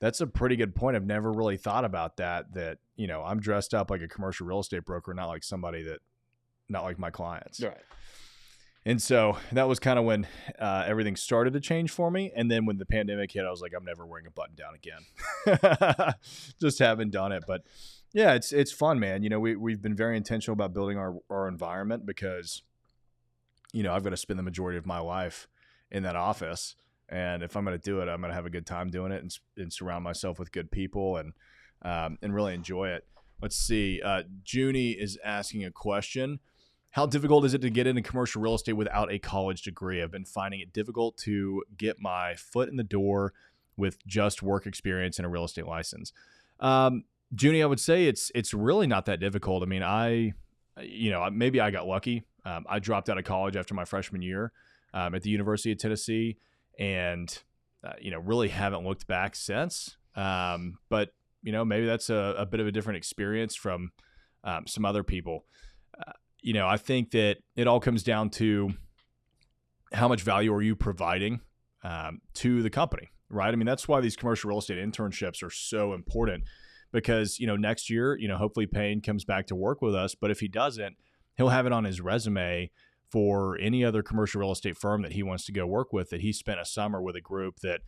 that's 0.00 0.20
a 0.20 0.26
pretty 0.26 0.56
good 0.56 0.74
point. 0.74 0.96
I've 0.96 1.06
never 1.06 1.32
really 1.32 1.56
thought 1.56 1.84
about 1.84 2.16
that. 2.16 2.52
That 2.54 2.78
you 2.96 3.06
know 3.06 3.22
I'm 3.22 3.40
dressed 3.40 3.74
up 3.74 3.90
like 3.90 4.02
a 4.02 4.08
commercial 4.08 4.46
real 4.46 4.60
estate 4.60 4.84
broker, 4.84 5.14
not 5.14 5.28
like 5.28 5.44
somebody 5.44 5.82
that, 5.84 6.00
not 6.68 6.82
like 6.82 6.98
my 6.98 7.10
clients." 7.10 7.62
Right. 7.62 7.76
And 8.86 9.02
so 9.02 9.36
that 9.50 9.66
was 9.66 9.80
kind 9.80 9.98
of 9.98 10.04
when 10.04 10.28
uh, 10.60 10.84
everything 10.86 11.16
started 11.16 11.54
to 11.54 11.60
change 11.60 11.90
for 11.90 12.08
me. 12.08 12.32
And 12.36 12.48
then 12.48 12.66
when 12.66 12.78
the 12.78 12.86
pandemic 12.86 13.32
hit, 13.32 13.44
I 13.44 13.50
was 13.50 13.60
like, 13.60 13.72
I'm 13.76 13.84
never 13.84 14.06
wearing 14.06 14.28
a 14.28 14.30
button 14.30 14.54
down 14.54 14.76
again. 14.76 16.14
Just 16.60 16.78
haven't 16.78 17.10
done 17.10 17.32
it. 17.32 17.42
But 17.48 17.62
yeah, 18.16 18.32
it's 18.32 18.50
it's 18.50 18.72
fun, 18.72 18.98
man. 18.98 19.22
You 19.22 19.28
know, 19.28 19.38
we 19.38 19.56
we've 19.56 19.82
been 19.82 19.94
very 19.94 20.16
intentional 20.16 20.54
about 20.54 20.72
building 20.72 20.96
our 20.96 21.16
our 21.28 21.46
environment 21.48 22.06
because, 22.06 22.62
you 23.74 23.82
know, 23.82 23.92
I've 23.92 24.02
got 24.02 24.10
to 24.10 24.16
spend 24.16 24.38
the 24.38 24.42
majority 24.42 24.78
of 24.78 24.86
my 24.86 25.00
life 25.00 25.48
in 25.90 26.02
that 26.04 26.16
office. 26.16 26.76
And 27.10 27.42
if 27.42 27.58
I'm 27.58 27.64
going 27.66 27.78
to 27.78 27.84
do 27.84 28.00
it, 28.00 28.08
I'm 28.08 28.22
going 28.22 28.30
to 28.30 28.34
have 28.34 28.46
a 28.46 28.50
good 28.50 28.64
time 28.64 28.88
doing 28.88 29.12
it 29.12 29.20
and, 29.20 29.38
and 29.58 29.70
surround 29.70 30.02
myself 30.02 30.38
with 30.38 30.50
good 30.50 30.70
people 30.70 31.18
and 31.18 31.34
um, 31.82 32.16
and 32.22 32.34
really 32.34 32.54
enjoy 32.54 32.88
it. 32.88 33.04
Let's 33.42 33.56
see. 33.56 34.00
Uh, 34.02 34.22
Junie 34.46 34.92
is 34.92 35.18
asking 35.22 35.66
a 35.66 35.70
question. 35.70 36.40
How 36.92 37.04
difficult 37.04 37.44
is 37.44 37.52
it 37.52 37.60
to 37.60 37.68
get 37.68 37.86
into 37.86 38.00
commercial 38.00 38.40
real 38.40 38.54
estate 38.54 38.72
without 38.72 39.12
a 39.12 39.18
college 39.18 39.60
degree? 39.60 40.02
I've 40.02 40.10
been 40.10 40.24
finding 40.24 40.60
it 40.60 40.72
difficult 40.72 41.18
to 41.18 41.64
get 41.76 42.00
my 42.00 42.34
foot 42.34 42.70
in 42.70 42.76
the 42.76 42.82
door 42.82 43.34
with 43.76 43.98
just 44.06 44.42
work 44.42 44.66
experience 44.66 45.18
and 45.18 45.26
a 45.26 45.28
real 45.28 45.44
estate 45.44 45.66
license. 45.66 46.14
Um, 46.60 47.04
Junie, 47.30 47.62
I 47.62 47.66
would 47.66 47.80
say 47.80 48.06
it's 48.06 48.30
it's 48.34 48.54
really 48.54 48.86
not 48.86 49.06
that 49.06 49.20
difficult. 49.20 49.62
I 49.62 49.66
mean, 49.66 49.82
I, 49.82 50.32
you 50.80 51.10
know, 51.10 51.28
maybe 51.30 51.60
I 51.60 51.70
got 51.70 51.86
lucky. 51.86 52.24
Um, 52.44 52.64
I 52.68 52.78
dropped 52.78 53.08
out 53.08 53.18
of 53.18 53.24
college 53.24 53.56
after 53.56 53.74
my 53.74 53.84
freshman 53.84 54.22
year 54.22 54.52
um, 54.94 55.14
at 55.14 55.22
the 55.22 55.30
University 55.30 55.72
of 55.72 55.78
Tennessee, 55.78 56.38
and 56.78 57.36
uh, 57.84 57.94
you 58.00 58.10
know, 58.10 58.18
really 58.18 58.48
haven't 58.48 58.84
looked 58.84 59.06
back 59.06 59.34
since. 59.34 59.96
Um, 60.14 60.78
but 60.88 61.10
you 61.42 61.52
know, 61.52 61.64
maybe 61.64 61.86
that's 61.86 62.10
a, 62.10 62.34
a 62.38 62.46
bit 62.46 62.60
of 62.60 62.66
a 62.66 62.72
different 62.72 62.96
experience 62.96 63.54
from 63.54 63.92
um, 64.44 64.66
some 64.66 64.84
other 64.84 65.02
people. 65.02 65.44
Uh, 65.98 66.12
you 66.40 66.52
know, 66.52 66.68
I 66.68 66.76
think 66.76 67.10
that 67.10 67.38
it 67.56 67.66
all 67.66 67.80
comes 67.80 68.02
down 68.02 68.30
to 68.30 68.70
how 69.92 70.08
much 70.08 70.22
value 70.22 70.52
are 70.52 70.62
you 70.62 70.76
providing 70.76 71.40
um, 71.82 72.20
to 72.34 72.62
the 72.62 72.70
company, 72.70 73.10
right? 73.28 73.52
I 73.52 73.56
mean, 73.56 73.66
that's 73.66 73.88
why 73.88 74.00
these 74.00 74.16
commercial 74.16 74.48
real 74.48 74.58
estate 74.58 74.78
internships 74.78 75.42
are 75.42 75.50
so 75.50 75.92
important 75.92 76.44
because, 76.92 77.38
you 77.38 77.46
know, 77.46 77.56
next 77.56 77.90
year, 77.90 78.16
you 78.16 78.28
know, 78.28 78.36
hopefully 78.36 78.66
Payne 78.66 79.00
comes 79.00 79.24
back 79.24 79.46
to 79.48 79.54
work 79.54 79.82
with 79.82 79.94
us. 79.94 80.14
But 80.14 80.30
if 80.30 80.40
he 80.40 80.48
doesn't, 80.48 80.96
he'll 81.36 81.48
have 81.48 81.66
it 81.66 81.72
on 81.72 81.84
his 81.84 82.00
resume 82.00 82.70
for 83.10 83.56
any 83.58 83.84
other 83.84 84.02
commercial 84.02 84.40
real 84.40 84.52
estate 84.52 84.76
firm 84.76 85.02
that 85.02 85.12
he 85.12 85.22
wants 85.22 85.44
to 85.46 85.52
go 85.52 85.66
work 85.66 85.92
with 85.92 86.10
that 86.10 86.20
he 86.20 86.32
spent 86.32 86.60
a 86.60 86.64
summer 86.64 87.00
with 87.00 87.16
a 87.16 87.20
group 87.20 87.60
that, 87.60 87.80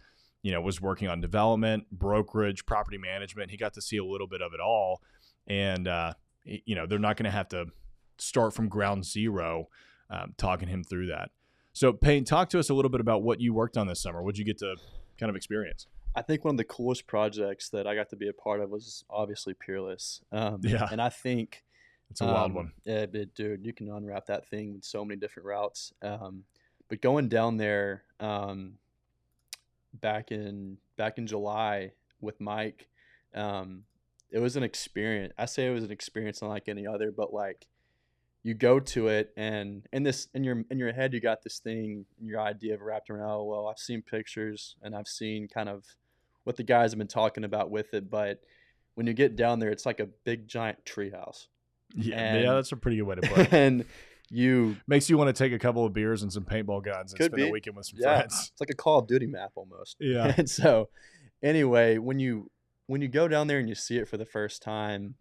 you 0.42 0.52
know, 0.52 0.60
was 0.60 0.80
working 0.80 1.08
on 1.08 1.20
development, 1.20 1.84
brokerage, 1.90 2.64
property 2.66 2.98
management. 2.98 3.50
He 3.50 3.56
got 3.56 3.74
to 3.74 3.82
see 3.82 3.96
a 3.96 4.04
little 4.04 4.28
bit 4.28 4.42
of 4.42 4.52
it 4.54 4.60
all. 4.60 5.02
And, 5.46 5.88
uh, 5.88 6.14
you 6.44 6.74
know, 6.74 6.86
they're 6.86 6.98
not 6.98 7.16
going 7.16 7.24
to 7.24 7.30
have 7.30 7.48
to 7.48 7.66
start 8.18 8.52
from 8.54 8.68
ground 8.68 9.04
zero 9.04 9.68
um, 10.10 10.34
talking 10.36 10.68
him 10.68 10.84
through 10.84 11.08
that. 11.08 11.30
So, 11.72 11.92
Payne, 11.92 12.24
talk 12.24 12.48
to 12.50 12.58
us 12.58 12.70
a 12.70 12.74
little 12.74 12.90
bit 12.90 13.00
about 13.00 13.22
what 13.22 13.40
you 13.40 13.54
worked 13.54 13.76
on 13.76 13.86
this 13.86 14.00
summer. 14.00 14.22
What'd 14.22 14.38
you 14.38 14.44
get 14.44 14.58
to 14.58 14.76
kind 15.18 15.30
of 15.30 15.36
experience? 15.36 15.86
I 16.14 16.22
think 16.22 16.44
one 16.44 16.54
of 16.54 16.58
the 16.58 16.64
coolest 16.64 17.06
projects 17.06 17.68
that 17.70 17.86
I 17.86 17.94
got 17.94 18.08
to 18.10 18.16
be 18.16 18.28
a 18.28 18.32
part 18.32 18.60
of 18.60 18.70
was 18.70 19.04
obviously 19.10 19.54
Peerless. 19.54 20.20
Um, 20.32 20.60
Yeah. 20.62 20.88
And 20.90 21.00
I 21.00 21.08
think 21.10 21.62
It's 22.10 22.20
a 22.22 22.26
wild 22.26 22.50
Um, 22.50 22.54
one. 22.54 22.72
Yeah, 22.84 23.06
but 23.06 23.34
dude, 23.34 23.64
you 23.64 23.72
can 23.72 23.90
unwrap 23.90 24.26
that 24.26 24.46
thing 24.48 24.74
with 24.74 24.84
so 24.84 25.04
many 25.04 25.20
different 25.20 25.46
routes. 25.46 25.92
Um, 26.02 26.44
but 26.88 27.02
going 27.02 27.28
down 27.28 27.58
there 27.58 28.02
um, 28.18 28.78
back 29.94 30.32
in 30.32 30.78
back 30.96 31.18
in 31.18 31.26
July 31.26 31.92
with 32.20 32.40
Mike, 32.40 32.88
um, 33.34 33.84
it 34.30 34.38
was 34.38 34.56
an 34.56 34.62
experience. 34.62 35.34
I 35.38 35.44
say 35.44 35.66
it 35.66 35.70
was 35.70 35.84
an 35.84 35.90
experience 35.92 36.40
unlike 36.42 36.68
any 36.68 36.86
other, 36.86 37.12
but 37.12 37.32
like 37.32 37.66
you 38.44 38.54
go 38.54 38.78
to 38.80 39.08
it 39.08 39.30
and 39.36 39.86
in 39.92 40.02
this 40.04 40.28
in 40.34 40.44
your 40.44 40.62
in 40.70 40.78
your 40.78 40.92
head 40.92 41.12
you 41.12 41.20
got 41.20 41.42
this 41.42 41.58
thing 41.58 42.06
your 42.22 42.40
idea 42.40 42.74
of 42.74 42.80
wrapped 42.80 43.10
around 43.10 43.28
oh 43.28 43.44
well 43.44 43.66
I've 43.68 43.78
seen 43.78 44.00
pictures 44.02 44.76
and 44.82 44.94
I've 44.94 45.08
seen 45.08 45.48
kind 45.48 45.68
of 45.68 45.84
what 46.44 46.56
the 46.56 46.62
guys 46.62 46.92
have 46.92 46.98
been 46.98 47.08
talking 47.08 47.44
about 47.44 47.70
with 47.70 47.92
it, 47.92 48.08
but 48.08 48.40
when 48.94 49.06
you 49.06 49.12
get 49.12 49.36
down 49.36 49.58
there 49.58 49.70
it's 49.70 49.84
like 49.84 50.00
a 50.00 50.06
big 50.24 50.46
giant 50.48 50.84
treehouse 50.84 51.46
Yeah, 51.94 52.16
and- 52.18 52.44
yeah, 52.44 52.54
that's 52.54 52.72
a 52.72 52.76
pretty 52.76 52.96
good 52.98 53.04
way 53.04 53.14
to 53.16 53.22
put 53.28 53.38
it. 53.40 53.52
and 53.52 53.84
you 54.30 54.76
Makes 54.86 55.08
you 55.10 55.16
want 55.18 55.34
to 55.34 55.42
take 55.44 55.52
a 55.52 55.58
couple 55.58 55.84
of 55.86 55.92
beers 55.92 56.22
and 56.22 56.32
some 56.32 56.44
paintball 56.44 56.84
guns 56.84 57.12
and 57.12 57.18
spend 57.18 57.34
be. 57.34 57.48
a 57.48 57.50
weekend 57.50 57.76
with 57.76 57.86
some 57.86 57.98
Yeah. 58.00 58.18
friends. 58.18 58.50
it's 58.52 58.60
like 58.60 58.70
a 58.70 58.74
Call 58.76 58.98
of 59.00 59.06
Duty 59.08 59.26
map 59.26 59.52
almost. 59.56 59.96
Yeah. 60.00 60.34
And 60.38 60.48
so 60.48 60.90
anyway, 61.42 61.98
when 61.98 62.18
you 62.20 62.50
when 62.86 63.00
you 63.02 63.08
go 63.08 63.26
down 63.28 63.46
there 63.48 63.58
and 63.58 63.68
you 63.68 63.74
see 63.74 63.96
it 63.98 64.08
for 64.08 64.16
the 64.16 64.24
first 64.26 64.62
time, 64.62 65.14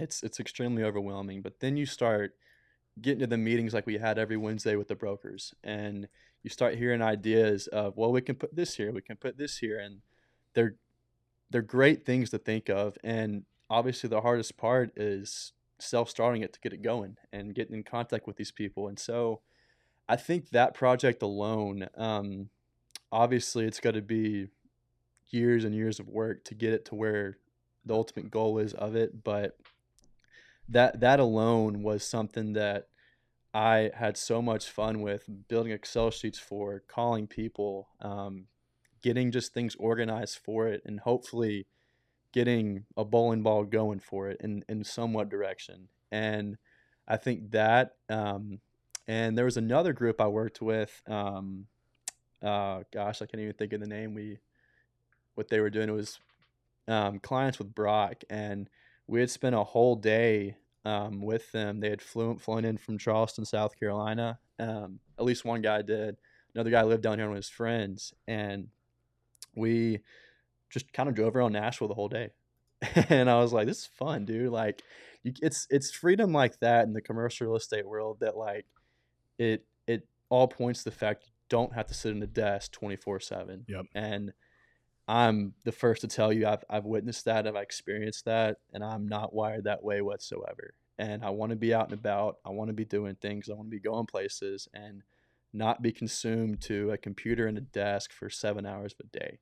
it's 0.00 0.22
it's 0.22 0.40
extremely 0.40 0.82
overwhelming. 0.82 1.42
But 1.42 1.60
then 1.60 1.76
you 1.76 1.86
start 1.86 2.34
getting 3.00 3.20
to 3.20 3.26
the 3.26 3.38
meetings 3.38 3.72
like 3.72 3.86
we 3.86 3.98
had 3.98 4.18
every 4.18 4.36
Wednesday 4.36 4.76
with 4.76 4.88
the 4.88 4.94
brokers 4.94 5.54
and 5.62 6.08
you 6.42 6.50
start 6.50 6.76
hearing 6.76 7.02
ideas 7.02 7.66
of, 7.68 7.96
well, 7.96 8.12
we 8.12 8.20
can 8.20 8.34
put 8.34 8.54
this 8.54 8.74
here, 8.74 8.92
we 8.92 9.02
can 9.02 9.16
put 9.16 9.38
this 9.38 9.58
here 9.58 9.78
and 9.78 10.00
they're 10.54 10.76
they're 11.50 11.62
great 11.62 12.04
things 12.04 12.30
to 12.30 12.38
think 12.38 12.68
of 12.68 12.96
and 13.02 13.44
obviously 13.68 14.08
the 14.08 14.20
hardest 14.20 14.56
part 14.56 14.92
is 14.96 15.52
self-starting 15.78 16.42
it 16.42 16.52
to 16.52 16.60
get 16.60 16.72
it 16.72 16.82
going 16.82 17.16
and 17.32 17.54
getting 17.54 17.74
in 17.74 17.82
contact 17.82 18.26
with 18.26 18.36
these 18.36 18.52
people. 18.52 18.88
And 18.88 18.98
so 18.98 19.40
I 20.08 20.16
think 20.16 20.50
that 20.50 20.74
project 20.74 21.22
alone, 21.22 21.88
um, 21.96 22.50
obviously, 23.12 23.64
it's 23.64 23.80
got 23.80 23.94
to 23.94 24.02
be 24.02 24.48
years 25.30 25.64
and 25.64 25.74
years 25.74 26.00
of 26.00 26.08
work 26.08 26.44
to 26.44 26.54
get 26.54 26.72
it 26.72 26.84
to 26.86 26.94
where 26.94 27.38
the 27.84 27.94
ultimate 27.94 28.30
goal 28.30 28.58
is 28.58 28.74
of 28.74 28.96
it. 28.96 29.22
But 29.22 29.56
that 30.70 31.00
that 31.00 31.20
alone 31.20 31.82
was 31.82 32.04
something 32.04 32.54
that 32.54 32.88
I 33.52 33.90
had 33.94 34.16
so 34.16 34.40
much 34.40 34.70
fun 34.70 35.00
with 35.00 35.24
building 35.48 35.72
Excel 35.72 36.10
sheets 36.10 36.38
for, 36.38 36.82
calling 36.86 37.26
people, 37.26 37.88
um, 38.00 38.46
getting 39.02 39.32
just 39.32 39.52
things 39.52 39.74
organized 39.76 40.38
for 40.38 40.68
it, 40.68 40.82
and 40.84 41.00
hopefully 41.00 41.66
getting 42.32 42.84
a 42.96 43.04
bowling 43.04 43.42
ball 43.42 43.64
going 43.64 44.00
for 44.00 44.28
it 44.28 44.40
in 44.40 44.64
in 44.68 44.84
somewhat 44.84 45.28
direction. 45.28 45.88
And 46.12 46.56
I 47.08 47.16
think 47.16 47.50
that 47.50 47.96
um, 48.08 48.60
and 49.08 49.36
there 49.36 49.44
was 49.44 49.56
another 49.56 49.92
group 49.92 50.20
I 50.20 50.28
worked 50.28 50.62
with. 50.62 51.02
Um, 51.08 51.66
uh, 52.42 52.84
gosh, 52.92 53.20
I 53.20 53.26
can't 53.26 53.40
even 53.40 53.54
think 53.54 53.72
of 53.72 53.80
the 53.80 53.86
name. 53.86 54.14
We, 54.14 54.38
what 55.34 55.48
they 55.48 55.58
were 55.58 55.68
doing 55.68 55.92
was 55.92 56.20
um, 56.86 57.18
clients 57.18 57.58
with 57.58 57.74
Brock, 57.74 58.22
and 58.30 58.70
we 59.08 59.18
had 59.18 59.30
spent 59.30 59.56
a 59.56 59.64
whole 59.64 59.96
day 59.96 60.56
um, 60.84 61.20
with 61.22 61.50
them. 61.52 61.80
They 61.80 61.90
had 61.90 62.02
flown 62.02 62.38
flown 62.38 62.64
in 62.64 62.76
from 62.78 62.98
Charleston, 62.98 63.44
South 63.44 63.78
Carolina. 63.78 64.38
Um, 64.58 65.00
at 65.18 65.24
least 65.24 65.44
one 65.44 65.62
guy 65.62 65.82
did. 65.82 66.16
Another 66.54 66.70
guy 66.70 66.82
lived 66.82 67.02
down 67.02 67.18
here 67.18 67.28
with 67.28 67.36
his 67.36 67.48
friends, 67.48 68.12
and 68.26 68.68
we 69.54 70.00
just 70.70 70.92
kind 70.92 71.08
of 71.08 71.14
drove 71.14 71.36
around 71.36 71.52
Nashville 71.52 71.88
the 71.88 71.94
whole 71.94 72.08
day. 72.08 72.30
and 73.10 73.28
I 73.28 73.38
was 73.38 73.52
like, 73.52 73.66
"This 73.66 73.80
is 73.80 73.86
fun, 73.86 74.24
dude! 74.24 74.50
Like, 74.52 74.82
you, 75.22 75.32
it's 75.42 75.66
it's 75.70 75.90
freedom 75.90 76.32
like 76.32 76.58
that 76.60 76.86
in 76.86 76.92
the 76.92 77.02
commercial 77.02 77.46
real 77.48 77.56
estate 77.56 77.86
world 77.86 78.18
that 78.20 78.36
like 78.36 78.66
it 79.38 79.66
it 79.86 80.08
all 80.30 80.48
points 80.48 80.82
to 80.84 80.90
the 80.90 80.96
fact 80.96 81.24
you 81.26 81.32
don't 81.48 81.74
have 81.74 81.86
to 81.88 81.94
sit 81.94 82.12
in 82.12 82.22
a 82.22 82.26
desk 82.26 82.72
24 82.72 83.20
7 83.20 83.64
Yep. 83.68 83.84
and 83.94 84.32
i'm 85.10 85.54
the 85.64 85.72
first 85.72 86.02
to 86.02 86.08
tell 86.08 86.32
you 86.32 86.46
I've, 86.46 86.64
I've 86.68 86.84
witnessed 86.84 87.24
that 87.24 87.46
i've 87.46 87.56
experienced 87.56 88.24
that 88.26 88.58
and 88.72 88.84
i'm 88.84 89.08
not 89.08 89.34
wired 89.34 89.64
that 89.64 89.82
way 89.82 90.00
whatsoever. 90.00 90.74
And 90.98 91.24
i 91.24 91.30
want 91.30 91.50
to 91.50 91.56
be 91.56 91.74
out 91.74 91.90
and 91.90 91.98
about 91.98 92.36
i 92.44 92.50
want 92.50 92.68
to 92.68 92.74
be 92.74 92.84
doing 92.84 93.16
things 93.16 93.48
i 93.48 93.54
want 93.54 93.66
to 93.66 93.76
be 93.76 93.80
going 93.80 94.06
places 94.06 94.68
and 94.74 95.02
not 95.52 95.82
be 95.82 95.92
consumed 95.92 96.60
to 96.62 96.92
a 96.92 96.98
computer 96.98 97.46
and 97.46 97.58
a 97.58 97.62
desk 97.62 98.12
for 98.12 98.30
seven 98.30 98.64
hours 98.64 98.94
a 99.00 99.18
day. 99.18 99.40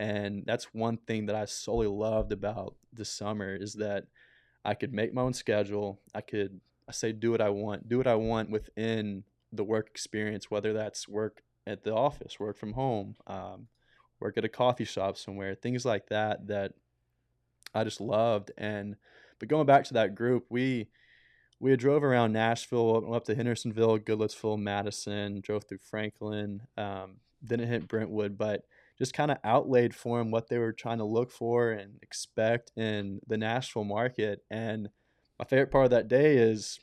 And 0.00 0.42
that's 0.46 0.74
one 0.74 0.96
thing 0.96 1.26
that 1.26 1.36
i 1.36 1.44
solely 1.44 1.86
loved 1.86 2.32
about 2.32 2.74
this 2.92 3.10
summer 3.10 3.54
is 3.54 3.74
that 3.74 4.04
i 4.64 4.74
could 4.74 4.92
make 4.92 5.14
my 5.14 5.22
own 5.22 5.32
schedule 5.32 6.00
i 6.14 6.20
could 6.20 6.60
i 6.88 6.92
say 6.92 7.12
do 7.12 7.30
what 7.30 7.40
i 7.40 7.50
want 7.50 7.88
do 7.88 7.98
what 7.98 8.06
i 8.06 8.14
want 8.14 8.50
within 8.50 9.24
the 9.56 9.64
work 9.64 9.88
experience, 9.90 10.50
whether 10.50 10.72
that's 10.72 11.08
work 11.08 11.42
at 11.66 11.84
the 11.84 11.94
office, 11.94 12.38
work 12.38 12.58
from 12.58 12.72
home, 12.72 13.16
um, 13.26 13.68
work 14.20 14.36
at 14.36 14.44
a 14.44 14.48
coffee 14.48 14.84
shop 14.84 15.16
somewhere, 15.16 15.54
things 15.54 15.84
like 15.84 16.08
that 16.08 16.46
that 16.48 16.72
I 17.74 17.84
just 17.84 18.00
loved. 18.00 18.50
And 18.56 18.96
but 19.38 19.48
going 19.48 19.66
back 19.66 19.84
to 19.84 19.94
that 19.94 20.14
group, 20.14 20.46
we 20.48 20.88
we 21.60 21.74
drove 21.76 22.04
around 22.04 22.32
Nashville, 22.32 23.14
up 23.14 23.24
to 23.24 23.34
Hendersonville, 23.34 23.98
Goodlettsville, 23.98 24.58
Madison, 24.58 25.40
drove 25.40 25.64
through 25.64 25.78
Franklin, 25.78 26.62
um, 26.76 27.16
then 27.42 27.60
it 27.60 27.68
hit 27.68 27.88
Brentwood, 27.88 28.36
but 28.36 28.64
just 28.98 29.14
kind 29.14 29.30
of 29.30 29.38
outlaid 29.44 29.94
for 29.94 30.18
them 30.18 30.30
what 30.30 30.48
they 30.48 30.58
were 30.58 30.72
trying 30.72 30.98
to 30.98 31.04
look 31.04 31.30
for 31.30 31.72
and 31.72 31.98
expect 32.02 32.72
in 32.76 33.20
the 33.26 33.36
Nashville 33.36 33.84
market. 33.84 34.44
And 34.50 34.88
my 35.38 35.44
favorite 35.44 35.70
part 35.70 35.86
of 35.86 35.90
that 35.90 36.08
day 36.08 36.36
is 36.36 36.78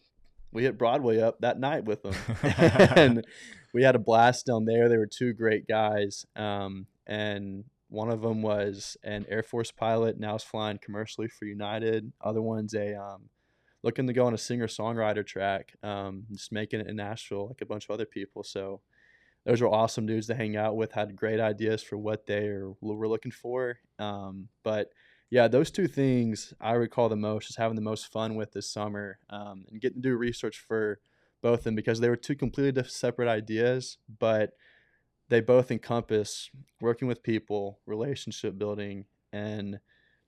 we 0.51 0.63
hit 0.63 0.77
Broadway 0.77 1.21
up 1.21 1.39
that 1.41 1.59
night 1.59 1.85
with 1.85 2.03
them, 2.03 2.15
and 2.43 3.25
we 3.73 3.83
had 3.83 3.95
a 3.95 3.99
blast 3.99 4.45
down 4.45 4.65
there. 4.65 4.89
They 4.89 4.97
were 4.97 5.07
two 5.07 5.33
great 5.33 5.67
guys, 5.67 6.25
um, 6.35 6.87
and 7.07 7.63
one 7.89 8.09
of 8.09 8.21
them 8.21 8.41
was 8.41 8.95
an 9.03 9.25
Air 9.29 9.43
Force 9.43 9.71
pilot, 9.71 10.19
now 10.19 10.35
is 10.35 10.43
flying 10.43 10.79
commercially 10.81 11.27
for 11.27 11.45
United. 11.45 12.11
Other 12.21 12.41
one's 12.41 12.73
a 12.73 12.95
um, 12.95 13.29
looking 13.83 14.07
to 14.07 14.13
go 14.13 14.25
on 14.25 14.33
a 14.33 14.37
singer 14.37 14.67
songwriter 14.67 15.25
track, 15.25 15.73
um, 15.83 16.23
just 16.31 16.51
making 16.51 16.79
it 16.79 16.87
in 16.87 16.95
Nashville 16.95 17.47
like 17.47 17.61
a 17.61 17.65
bunch 17.65 17.85
of 17.85 17.91
other 17.91 18.05
people. 18.05 18.43
So 18.43 18.81
those 19.45 19.59
were 19.59 19.67
awesome 19.67 20.05
dudes 20.05 20.27
to 20.27 20.35
hang 20.35 20.55
out 20.55 20.77
with. 20.77 20.93
Had 20.93 21.15
great 21.15 21.39
ideas 21.39 21.83
for 21.83 21.97
what 21.97 22.25
they 22.27 22.47
are, 22.47 22.71
were 22.79 23.09
looking 23.09 23.31
for, 23.31 23.77
um, 23.99 24.47
but 24.63 24.89
yeah, 25.31 25.47
those 25.47 25.71
two 25.71 25.87
things 25.87 26.53
I 26.59 26.73
recall 26.73 27.07
the 27.07 27.15
most, 27.15 27.47
just 27.47 27.57
having 27.57 27.77
the 27.77 27.81
most 27.81 28.11
fun 28.11 28.35
with 28.35 28.51
this 28.51 28.69
summer 28.69 29.17
um, 29.29 29.65
and 29.71 29.79
getting 29.79 30.01
to 30.01 30.09
do 30.09 30.15
research 30.15 30.59
for 30.59 30.99
both 31.41 31.59
of 31.59 31.63
them 31.63 31.75
because 31.75 32.01
they 32.01 32.09
were 32.09 32.17
two 32.17 32.35
completely 32.35 32.83
separate 32.83 33.29
ideas, 33.29 33.97
but 34.19 34.51
they 35.31 35.39
both 35.39 35.71
encompass 35.71 36.49
working 36.81 37.07
with 37.07 37.23
people, 37.23 37.79
relationship 37.85 38.57
building, 38.57 39.05
and 39.31 39.79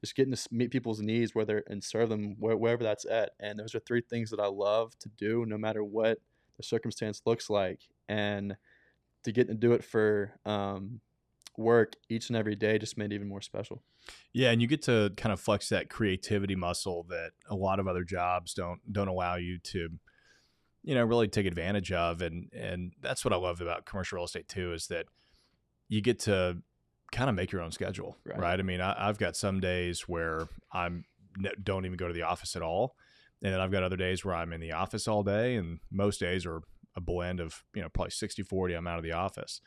just 0.02 0.16
getting 0.16 0.34
to 0.34 0.48
meet 0.50 0.72
people's 0.72 1.02
needs, 1.02 1.36
whether 1.36 1.62
and 1.68 1.84
serve 1.84 2.08
them 2.08 2.38
where, 2.40 2.56
wherever 2.56 2.84
that's 2.84 3.06
at. 3.06 3.32
And 3.42 3.60
those 3.60 3.76
are 3.76 3.82
three 3.82 4.02
things 4.02 4.30
that 4.30 4.40
I 4.40 4.48
love 4.48 4.98
to 5.00 5.10
do, 5.18 5.46
no 5.46 5.58
matter 5.58 5.84
what 5.84 6.20
the 6.56 6.64
circumstance 6.64 7.22
looks 7.26 7.50
like, 7.50 7.82
and 8.08 8.56
to 9.26 9.34
get 9.34 9.50
to 9.50 9.54
do 9.54 9.74
it 9.74 9.84
for 9.84 10.40
um, 10.46 11.02
work 11.58 11.98
each 12.10 12.30
and 12.30 12.38
every 12.38 12.56
day 12.56 12.78
just 12.78 12.98
made 12.98 13.12
it 13.12 13.16
even 13.16 13.28
more 13.28 13.42
special. 13.42 13.84
Yeah, 14.32 14.52
and 14.52 14.62
you 14.62 14.70
get 14.70 14.84
to 14.84 15.12
kind 15.18 15.34
of 15.34 15.40
flex 15.42 15.68
that 15.68 15.90
creativity 15.90 16.56
muscle 16.56 17.06
that 17.10 17.32
a 17.50 17.56
lot 17.56 17.82
of 17.82 17.90
other 17.90 18.06
jobs 18.06 18.54
don't 18.54 18.80
don't 18.90 19.10
allow 19.10 19.36
you 19.36 19.60
to 19.60 19.90
you 20.84 20.94
know 20.94 21.04
really 21.04 21.28
take 21.28 21.46
advantage 21.46 21.92
of 21.92 22.22
and 22.22 22.50
and 22.54 22.94
that's 23.02 23.24
what 23.24 23.34
I 23.34 23.38
love 23.38 23.62
about 23.62 23.86
commercial 23.86 24.18
real 24.18 24.26
estate 24.26 24.48
too 24.48 24.74
is 24.74 24.88
that 24.88 25.06
you 25.90 26.02
get 26.02 26.20
to 26.20 26.58
kind 27.12 27.30
of 27.30 27.36
make 27.36 27.52
your 27.52 27.62
own 27.62 27.72
schedule, 27.72 28.18
right? 28.26 28.40
Right. 28.40 28.60
I 28.60 28.64
mean, 28.64 28.82
I, 28.82 28.96
I've 28.98 29.20
got 29.20 29.36
some 29.36 29.60
days 29.60 30.02
where 30.02 30.48
I'm 30.74 31.06
n- 31.38 31.52
don't 31.62 31.86
even 31.86 31.98
go 31.98 32.08
to 32.08 32.14
the 32.14 32.24
office 32.24 32.56
at 32.56 32.62
all, 32.62 32.96
and 33.42 33.54
then 33.54 33.60
I've 33.60 33.72
got 33.72 33.84
other 33.84 33.98
days 33.98 34.26
where 34.26 34.36
I'm 34.36 34.52
in 34.52 34.60
the 34.60 34.72
office 34.72 35.08
all 35.08 35.24
day, 35.24 35.56
and 35.56 35.80
most 35.92 36.20
days 36.20 36.46
are 36.46 36.62
a 36.96 37.02
blend 37.02 37.40
of 37.40 37.64
you 37.74 37.82
know 37.82 37.90
probably 37.90 38.12
60 38.12 38.44
40 38.44 38.74
I'm 38.74 38.88
out 38.88 38.98
of 38.98 39.04
the 39.04 39.14
office, 39.14 39.62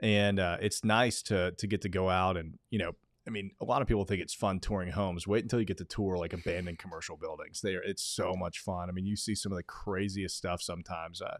and 0.00 0.38
uh, 0.38 0.58
it's 0.60 0.84
nice 0.84 1.22
to 1.22 1.52
to 1.52 1.66
get 1.66 1.82
to 1.82 1.88
go 1.88 2.10
out 2.10 2.36
and 2.36 2.58
you 2.70 2.78
know 2.78 2.92
I 3.26 3.30
mean, 3.30 3.50
a 3.60 3.64
lot 3.64 3.82
of 3.82 3.88
people 3.88 4.04
think 4.04 4.22
it's 4.22 4.34
fun 4.34 4.60
touring 4.60 4.90
homes. 4.90 5.26
Wait 5.26 5.42
until 5.42 5.60
you 5.60 5.66
get 5.66 5.78
to 5.78 5.84
tour 5.84 6.16
like 6.16 6.32
abandoned 6.32 6.78
commercial 6.78 7.16
buildings. 7.16 7.60
They 7.60 7.74
are, 7.74 7.82
it's 7.82 8.02
so 8.02 8.34
much 8.34 8.60
fun. 8.60 8.88
I 8.88 8.92
mean, 8.92 9.06
you 9.06 9.16
see 9.16 9.34
some 9.34 9.52
of 9.52 9.56
the 9.56 9.62
craziest 9.62 10.36
stuff 10.36 10.62
sometimes. 10.62 11.20
Uh, 11.20 11.36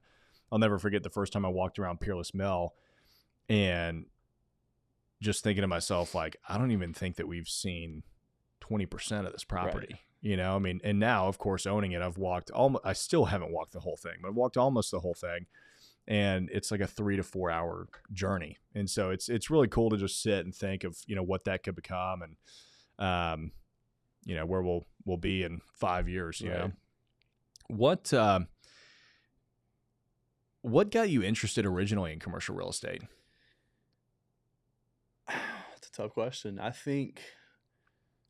I'll 0.52 0.58
never 0.58 0.78
forget 0.78 1.02
the 1.02 1.10
first 1.10 1.32
time 1.32 1.44
I 1.44 1.48
walked 1.48 1.78
around 1.78 2.00
Peerless 2.00 2.34
Mill 2.34 2.74
and 3.48 4.06
just 5.22 5.42
thinking 5.42 5.62
to 5.62 5.68
myself, 5.68 6.14
like, 6.14 6.36
I 6.48 6.58
don't 6.58 6.70
even 6.70 6.92
think 6.92 7.16
that 7.16 7.28
we've 7.28 7.48
seen 7.48 8.02
20% 8.60 9.26
of 9.26 9.32
this 9.32 9.44
property. 9.44 9.86
You 10.20 10.36
know, 10.36 10.54
I 10.54 10.58
mean, 10.58 10.80
and 10.84 10.98
now, 10.98 11.28
of 11.28 11.38
course, 11.38 11.66
owning 11.66 11.92
it, 11.92 12.02
I've 12.02 12.18
walked 12.18 12.50
almost, 12.50 12.84
I 12.84 12.92
still 12.92 13.26
haven't 13.26 13.52
walked 13.52 13.72
the 13.72 13.80
whole 13.80 13.96
thing, 13.96 14.16
but 14.20 14.28
I've 14.28 14.36
walked 14.36 14.58
almost 14.58 14.90
the 14.90 15.00
whole 15.00 15.14
thing 15.14 15.46
and 16.10 16.50
it's 16.52 16.70
like 16.72 16.80
a 16.80 16.86
three 16.88 17.16
to 17.16 17.22
four 17.22 17.50
hour 17.52 17.86
journey. 18.12 18.58
And 18.74 18.90
so 18.90 19.10
it's 19.10 19.28
it's 19.28 19.48
really 19.48 19.68
cool 19.68 19.88
to 19.90 19.96
just 19.96 20.20
sit 20.20 20.44
and 20.44 20.52
think 20.54 20.82
of 20.84 20.98
you 21.06 21.14
know 21.14 21.22
what 21.22 21.44
that 21.44 21.62
could 21.62 21.76
become 21.76 22.22
and 22.22 22.36
um, 22.98 23.52
you 24.24 24.34
know 24.34 24.44
where 24.44 24.60
we'll 24.60 24.84
we'll 25.06 25.16
be 25.16 25.44
in 25.44 25.60
five 25.72 26.08
years. 26.08 26.40
You 26.40 26.50
know, 26.50 26.72
What 27.68 28.12
uh, 28.12 28.40
what 30.62 30.90
got 30.90 31.08
you 31.08 31.22
interested 31.22 31.64
originally 31.64 32.12
in 32.12 32.18
commercial 32.18 32.54
real 32.54 32.68
estate? 32.70 33.02
It's 35.76 35.88
a 35.88 35.92
tough 35.92 36.12
question. 36.12 36.58
I 36.58 36.70
think 36.70 37.22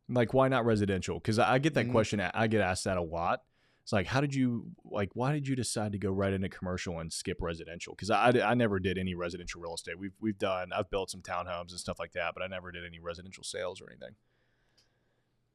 Like, 0.08 0.34
why 0.34 0.48
not 0.48 0.64
residential? 0.64 1.18
Because 1.18 1.38
I 1.38 1.58
get 1.58 1.74
that 1.74 1.86
Mhm. 1.86 1.92
question. 1.92 2.20
I 2.20 2.46
get 2.48 2.60
asked 2.60 2.84
that 2.84 2.96
a 2.96 3.02
lot. 3.02 3.42
It's 3.90 3.92
like, 3.92 4.06
how 4.06 4.20
did 4.20 4.32
you 4.32 4.70
like? 4.84 5.10
Why 5.14 5.32
did 5.32 5.48
you 5.48 5.56
decide 5.56 5.90
to 5.90 5.98
go 5.98 6.12
right 6.12 6.32
into 6.32 6.48
commercial 6.48 7.00
and 7.00 7.12
skip 7.12 7.38
residential? 7.40 7.92
Because 7.92 8.08
I, 8.08 8.28
I 8.28 8.54
never 8.54 8.78
did 8.78 8.96
any 8.96 9.16
residential 9.16 9.60
real 9.60 9.74
estate. 9.74 9.98
We've 9.98 10.14
we've 10.20 10.38
done. 10.38 10.70
I've 10.72 10.88
built 10.90 11.10
some 11.10 11.22
townhomes 11.22 11.70
and 11.70 11.80
stuff 11.80 11.98
like 11.98 12.12
that, 12.12 12.32
but 12.32 12.44
I 12.44 12.46
never 12.46 12.70
did 12.70 12.84
any 12.86 13.00
residential 13.00 13.42
sales 13.42 13.80
or 13.80 13.90
anything. 13.90 14.14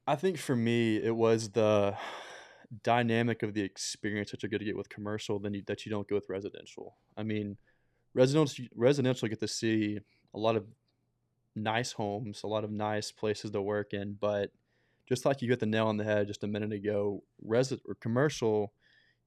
I 0.06 0.18
think 0.18 0.38
for 0.38 0.54
me 0.54 0.98
it 0.98 1.15
was 1.15 1.51
the 1.51 1.96
dynamic 2.84 3.42
of 3.42 3.54
the 3.54 3.62
experience 3.62 4.32
that 4.32 4.44
you're 4.44 4.50
going 4.50 4.60
to 4.60 4.65
get 4.65 4.75
with 4.75 4.89
commercial 4.89 5.39
than 5.39 5.54
you, 5.54 5.63
that 5.68 5.86
you 5.86 5.89
don't 5.89 6.06
get 6.06 6.15
with 6.15 6.27
residential. 6.27 6.98
I 7.15 7.24
mean, 7.24 7.56
residential 8.13 8.65
residential 8.75 9.30
get 9.30 9.39
to 9.39 9.48
see 9.48 10.00
a 10.34 10.38
lot 10.38 10.58
of 10.58 10.65
nice 11.56 11.94
homes, 11.94 12.44
a 12.44 12.48
lot 12.48 12.65
of 12.65 12.72
nice 12.72 13.13
places 13.13 13.51
to 13.51 13.62
work 13.62 13.94
in, 13.94 14.18
but 14.20 14.51
just 15.08 15.26
like 15.26 15.42
you 15.42 15.50
hit 15.50 15.60
the 15.60 15.66
nail 15.66 15.88
on 15.88 15.98
the 15.98 16.04
head 16.04 16.28
just 16.28 16.44
a 16.44 16.48
minute 16.48 16.72
ago, 16.72 17.24
resi- 17.46 17.80
or 17.88 17.96
commercial, 17.96 18.74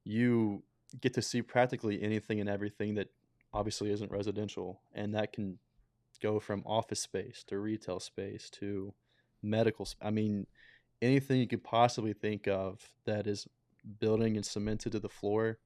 you 0.04 0.62
get 1.00 1.14
to 1.14 1.22
see 1.22 1.42
practically 1.42 2.02
anything 2.02 2.40
and 2.40 2.48
everything 2.48 2.94
that 2.94 3.08
obviously 3.52 3.90
isn't 3.90 4.10
residential, 4.10 4.80
and 4.92 5.14
that 5.14 5.32
can 5.32 5.58
go 6.20 6.40
from 6.40 6.62
office 6.66 7.00
space 7.00 7.44
to 7.46 7.58
retail 7.58 8.00
space 8.00 8.50
to 8.50 8.92
medical. 9.42 9.84
sp- 9.86 10.02
I 10.02 10.10
mean, 10.10 10.46
anything 11.00 11.40
you 11.40 11.46
could 11.46 11.64
possibly 11.64 12.12
think 12.12 12.48
of 12.48 12.80
that 13.04 13.26
is 13.26 13.46
building 14.00 14.36
and 14.36 14.44
cemented 14.44 14.92
to 14.92 15.00
the 15.00 15.08
floor. 15.08 15.58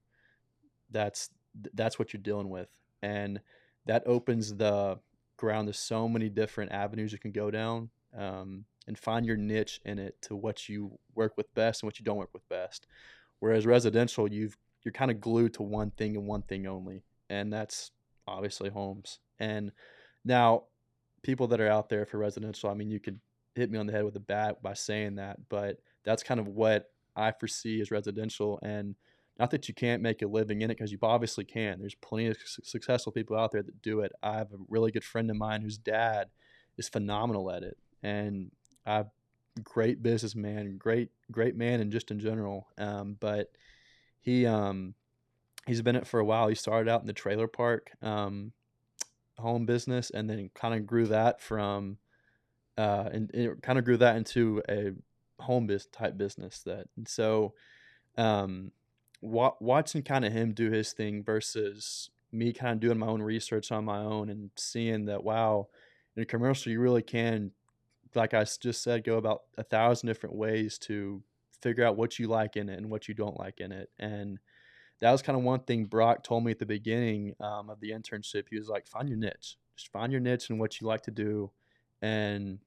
That's 0.91 1.31
that's 1.75 1.99
what 1.99 2.13
you're 2.13 2.23
dealing 2.23 2.51
with, 2.51 2.69
and 3.03 3.41
that 3.87 4.03
opens 4.07 4.55
the 4.57 4.99
ground 5.37 5.69
to 5.69 5.73
so 5.73 6.09
many 6.09 6.29
different 6.29 6.73
avenues 6.73 7.13
you 7.13 7.19
can 7.19 7.33
go 7.33 7.51
down 7.51 7.91
um, 8.17 8.65
and 8.87 8.99
find 8.99 9.27
your 9.27 9.37
niche 9.37 9.81
in 9.85 9.99
it 9.99 10.21
to 10.23 10.37
what 10.37 10.69
you 10.69 10.99
work 11.15 11.37
with 11.37 11.55
best 11.55 11.83
and 11.83 11.89
what 11.89 11.99
you 11.99 12.05
don't 12.05 12.17
work 12.17 12.33
with 12.33 12.49
best. 12.49 12.87
Whereas 13.41 13.67
residential, 13.67 14.31
you've 14.31 14.57
you're 14.85 14.93
kind 14.93 15.11
of 15.11 15.21
glued 15.21 15.55
to 15.55 15.63
one 15.63 15.91
thing 15.93 16.17
and 16.17 16.27
one 16.27 16.43
thing 16.43 16.67
only, 16.67 17.05
and 17.31 17.53
that's 17.53 17.93
obviously 18.27 18.71
homes. 18.71 19.21
And 19.39 19.73
now, 20.25 20.65
people 21.23 21.47
that 21.49 21.61
are 21.61 21.69
out 21.69 21.89
there 21.89 22.07
for 22.07 22.19
residential, 22.19 22.71
I 22.71 22.75
mean, 22.75 22.91
you 22.91 23.01
could 23.01 23.21
hit 23.55 23.71
me 23.71 23.79
on 23.79 23.87
the 23.87 23.93
head 23.93 24.05
with 24.05 24.17
a 24.17 24.21
bat 24.21 24.63
by 24.63 24.75
saying 24.75 25.17
that, 25.17 25.39
but 25.49 25.79
that's 26.05 26.23
kind 26.23 26.41
of 26.41 26.49
what 26.49 26.91
I 27.15 27.33
foresee 27.33 27.81
as 27.81 27.91
residential. 27.91 28.59
And 28.63 28.97
not 29.39 29.51
that 29.51 29.69
you 29.69 29.75
can't 29.75 30.03
make 30.03 30.23
a 30.23 30.27
living 30.27 30.63
in 30.63 30.71
it, 30.71 30.77
because 30.77 30.93
you 30.93 30.99
obviously 31.03 31.45
can. 31.45 31.79
There's 31.79 31.95
plenty 31.95 32.27
of 32.27 32.37
su- 32.45 32.63
successful 32.65 33.13
people 33.13 33.37
out 33.37 33.53
there 33.53 33.63
that 33.63 33.83
do 33.83 34.01
it. 34.01 34.13
I 34.23 34.37
have 34.37 34.53
a 34.53 34.59
really 34.69 34.91
good 34.91 35.05
friend 35.05 35.31
of 35.31 35.37
mine 35.37 35.63
whose 35.63 35.79
dad 35.79 36.29
is 36.77 36.89
phenomenal 36.89 37.51
at 37.51 37.63
it, 37.63 37.77
and 38.03 38.51
I 38.87 39.05
great 39.63 40.03
businessman, 40.03 40.77
great 40.79 41.11
great 41.31 41.57
man, 41.57 41.81
and 41.81 41.93
just 41.93 42.11
in 42.11 42.21
general. 42.21 42.69
Um, 42.79 43.17
but 43.21 43.53
he 44.21 44.47
um, 44.47 44.95
he's 45.67 45.83
been 45.83 45.97
it 45.97 46.07
for 46.07 46.21
a 46.21 46.25
while. 46.25 46.49
He 46.49 46.55
started 46.55 46.91
out 46.91 47.01
in 47.01 47.07
the 47.07 47.13
trailer 47.13 47.49
park 47.49 47.91
um, 48.03 48.53
home 49.39 49.67
business, 49.67 50.11
and 50.11 50.29
then 50.29 50.51
kind 50.55 50.75
of 50.75 50.87
grew 50.87 51.07
that 51.07 51.41
from 51.41 51.99
uh, 52.79 53.09
and 53.13 53.31
it 53.35 53.63
kind 53.63 53.79
of 53.79 53.85
grew 53.85 53.97
that 53.99 54.17
into 54.17 54.63
a 54.69 54.93
home 55.43 55.67
biz 55.67 55.87
type 55.87 56.17
business 56.17 56.63
that 56.63 56.87
and 56.97 57.09
so 57.09 57.53
um 58.17 58.71
wa- 59.21 59.55
watching 59.61 60.03
kind 60.03 60.25
of 60.25 60.33
him 60.33 60.53
do 60.53 60.71
his 60.71 60.93
thing 60.93 61.23
versus 61.23 62.11
me 62.31 62.53
kind 62.53 62.75
of 62.75 62.81
doing 62.81 62.99
my 62.99 63.07
own 63.07 63.21
research 63.21 63.73
on 63.73 63.85
my 63.85 63.99
own 63.99 64.31
and 64.31 64.51
seeing 64.57 65.07
that 65.07 65.25
wow 65.25 65.67
in 66.17 66.23
a 66.23 66.27
commercial 66.27 66.71
you 66.71 66.81
really 66.81 67.03
can 67.03 67.51
like 68.15 68.35
I 68.35 68.45
just 68.45 68.83
said 68.83 69.05
go 69.05 69.17
about 69.17 69.43
a 69.57 69.63
thousand 69.63 70.07
different 70.07 70.35
ways 70.37 70.79
to 70.79 71.23
figure 71.61 71.85
out 71.85 71.97
what 71.97 72.19
you 72.19 72.29
like 72.29 72.57
in 72.57 72.69
it 72.69 72.79
and 72.79 72.91
what 72.91 73.09
you 73.09 73.15
don't 73.15 73.39
like 73.39 73.61
in 73.61 73.73
it 73.73 73.91
and 73.99 74.39
that 75.01 75.11
was 75.11 75.23
kind 75.23 75.37
of 75.37 75.45
one 75.45 75.61
thing 75.61 75.85
brock 75.85 76.23
told 76.23 76.45
me 76.45 76.53
at 76.53 76.59
the 76.59 76.67
beginning 76.67 77.35
um, 77.41 77.69
of 77.71 77.81
the 77.81 77.91
internship. 77.91 78.45
He 78.49 78.57
was 78.57 78.69
like 78.69 78.87
find 78.87 79.09
your 79.09 79.19
niche. 79.19 79.57
Just 79.77 79.91
find 79.91 80.13
your 80.13 80.21
niche 80.21 80.49
and 80.49 80.61
what 80.61 80.81
you 80.81 80.87
like 80.87 81.03
to 81.03 81.11
do 81.11 81.51
and 82.01 82.59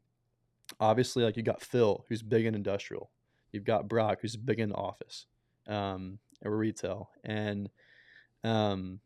obviously 0.80 1.24
like 1.24 1.38
you 1.38 1.44
got 1.44 1.62
phil 1.62 2.06
who's 2.10 2.22
big 2.22 2.46
in 2.46 2.56
industrial. 2.56 3.10
You've 3.52 3.64
got 3.64 3.88
brock 3.88 4.20
who's 4.22 4.36
big 4.36 4.60
in 4.60 4.74
office 4.74 5.28
um, 5.68 6.20
or 6.44 6.56
retail 6.56 7.10
and 7.24 7.70
um, 8.44 9.00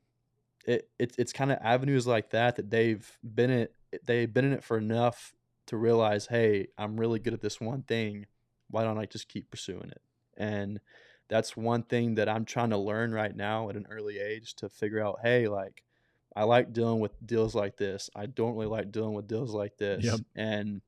it, 0.65 0.89
it 0.97 1.15
it's 1.17 1.33
kind 1.33 1.51
of 1.51 1.59
avenues 1.61 2.07
like 2.07 2.31
that 2.31 2.55
that 2.55 2.69
they've 2.69 3.09
been 3.23 3.49
in 3.49 3.67
they've 4.05 4.33
been 4.33 4.45
in 4.45 4.53
it 4.53 4.63
for 4.63 4.77
enough 4.77 5.33
to 5.69 5.77
realize 5.77 6.27
hey 6.27 6.67
i'm 6.77 6.99
really 6.99 7.19
good 7.19 7.33
at 7.33 7.41
this 7.41 7.61
one 7.61 7.83
thing. 7.83 8.25
Why 8.69 8.83
don't 8.83 8.99
i 8.99 9.05
just 9.05 9.27
keep 9.27 9.49
pursuing 9.49 9.89
it? 9.89 10.01
And 10.37 10.79
that's 11.27 11.55
one 11.55 11.83
thing 11.83 12.15
that 12.15 12.29
i'm 12.29 12.45
trying 12.45 12.71
to 12.71 12.77
learn 12.77 13.11
right 13.11 13.35
now 13.35 13.69
at 13.69 13.75
an 13.75 13.87
early 13.89 14.19
age 14.19 14.55
to 14.55 14.69
figure 14.69 15.03
out 15.03 15.19
hey 15.23 15.47
like 15.47 15.83
i 16.35 16.43
like 16.43 16.73
dealing 16.73 16.99
with 16.99 17.13
deals 17.25 17.55
like 17.55 17.77
this. 17.77 18.09
I 18.15 18.25
don't 18.25 18.55
really 18.55 18.67
like 18.67 18.91
dealing 18.91 19.13
with 19.13 19.27
deals 19.27 19.53
like 19.53 19.77
this. 19.77 20.05
Yep. 20.05 20.19
and 20.35 20.81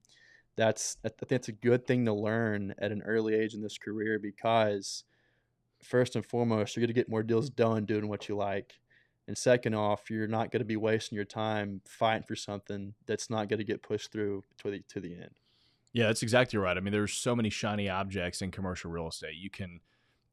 that's 0.55 0.97
i 1.05 1.09
think 1.09 1.31
it's 1.31 1.47
a 1.47 1.53
good 1.53 1.87
thing 1.87 2.05
to 2.05 2.13
learn 2.13 2.73
at 2.79 2.91
an 2.91 3.01
early 3.03 3.35
age 3.35 3.53
in 3.53 3.61
this 3.61 3.77
career 3.77 4.19
because 4.19 5.03
first 5.81 6.15
and 6.15 6.25
foremost 6.25 6.75
you're 6.75 6.81
going 6.81 6.87
to 6.87 6.93
get 6.93 7.09
more 7.09 7.23
deals 7.23 7.49
done 7.49 7.85
doing 7.85 8.07
what 8.07 8.27
you 8.27 8.35
like 8.35 8.79
and 9.31 9.37
second 9.37 9.73
off 9.73 10.09
you're 10.09 10.27
not 10.27 10.51
going 10.51 10.59
to 10.59 10.65
be 10.65 10.75
wasting 10.75 11.15
your 11.15 11.23
time 11.23 11.79
fighting 11.87 12.25
for 12.27 12.35
something 12.35 12.93
that's 13.05 13.29
not 13.29 13.47
going 13.47 13.59
to 13.59 13.63
get 13.63 13.81
pushed 13.81 14.11
through 14.11 14.43
to 14.57 14.69
the 14.69 14.83
to 14.89 14.99
the 14.99 15.13
end 15.13 15.31
Yeah, 15.93 16.07
that's 16.07 16.21
exactly 16.21 16.59
right. 16.59 16.75
I 16.75 16.81
mean, 16.81 16.91
there's 16.91 17.13
so 17.13 17.33
many 17.33 17.49
shiny 17.49 17.87
objects 17.89 18.41
in 18.41 18.51
commercial 18.51 18.91
real 18.91 19.07
estate. 19.07 19.35
You 19.35 19.49
can 19.49 19.79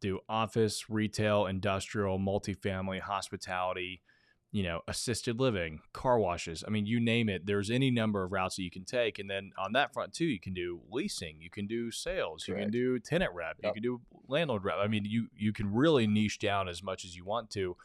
do 0.00 0.18
office, 0.28 0.90
retail, 0.90 1.46
industrial, 1.46 2.18
multifamily, 2.18 3.00
hospitality, 3.00 4.02
you 4.50 4.62
know, 4.62 4.80
assisted 4.88 5.38
living, 5.38 5.80
car 5.92 6.18
washes. 6.18 6.64
I 6.66 6.70
mean, 6.70 6.86
you 6.86 6.98
name 7.00 7.28
it. 7.28 7.44
There's 7.46 7.70
any 7.70 7.90
number 7.90 8.24
of 8.24 8.32
routes 8.32 8.56
that 8.56 8.62
you 8.62 8.70
can 8.70 8.84
take. 8.84 9.18
And 9.18 9.28
then 9.30 9.50
on 9.58 9.72
that 9.74 9.92
front 9.92 10.12
too, 10.12 10.24
you 10.24 10.40
can 10.40 10.54
do 10.54 10.80
leasing, 10.90 11.36
you 11.40 11.50
can 11.50 11.66
do 11.66 11.90
sales, 11.90 12.48
you 12.48 12.54
can 12.54 12.70
do 12.70 12.98
tenant 12.98 13.32
rep, 13.34 13.58
you 13.62 13.72
can 13.72 13.82
do 13.82 14.00
landlord 14.26 14.64
rep. 14.64 14.76
I 14.78 14.88
mean, 14.88 15.04
you 15.04 15.28
you 15.36 15.52
can 15.52 15.72
really 15.72 16.06
niche 16.06 16.38
down 16.38 16.68
as 16.68 16.82
much 16.82 17.04
as 17.04 17.16
you 17.16 17.24
want 17.24 17.50
to, 17.50 17.76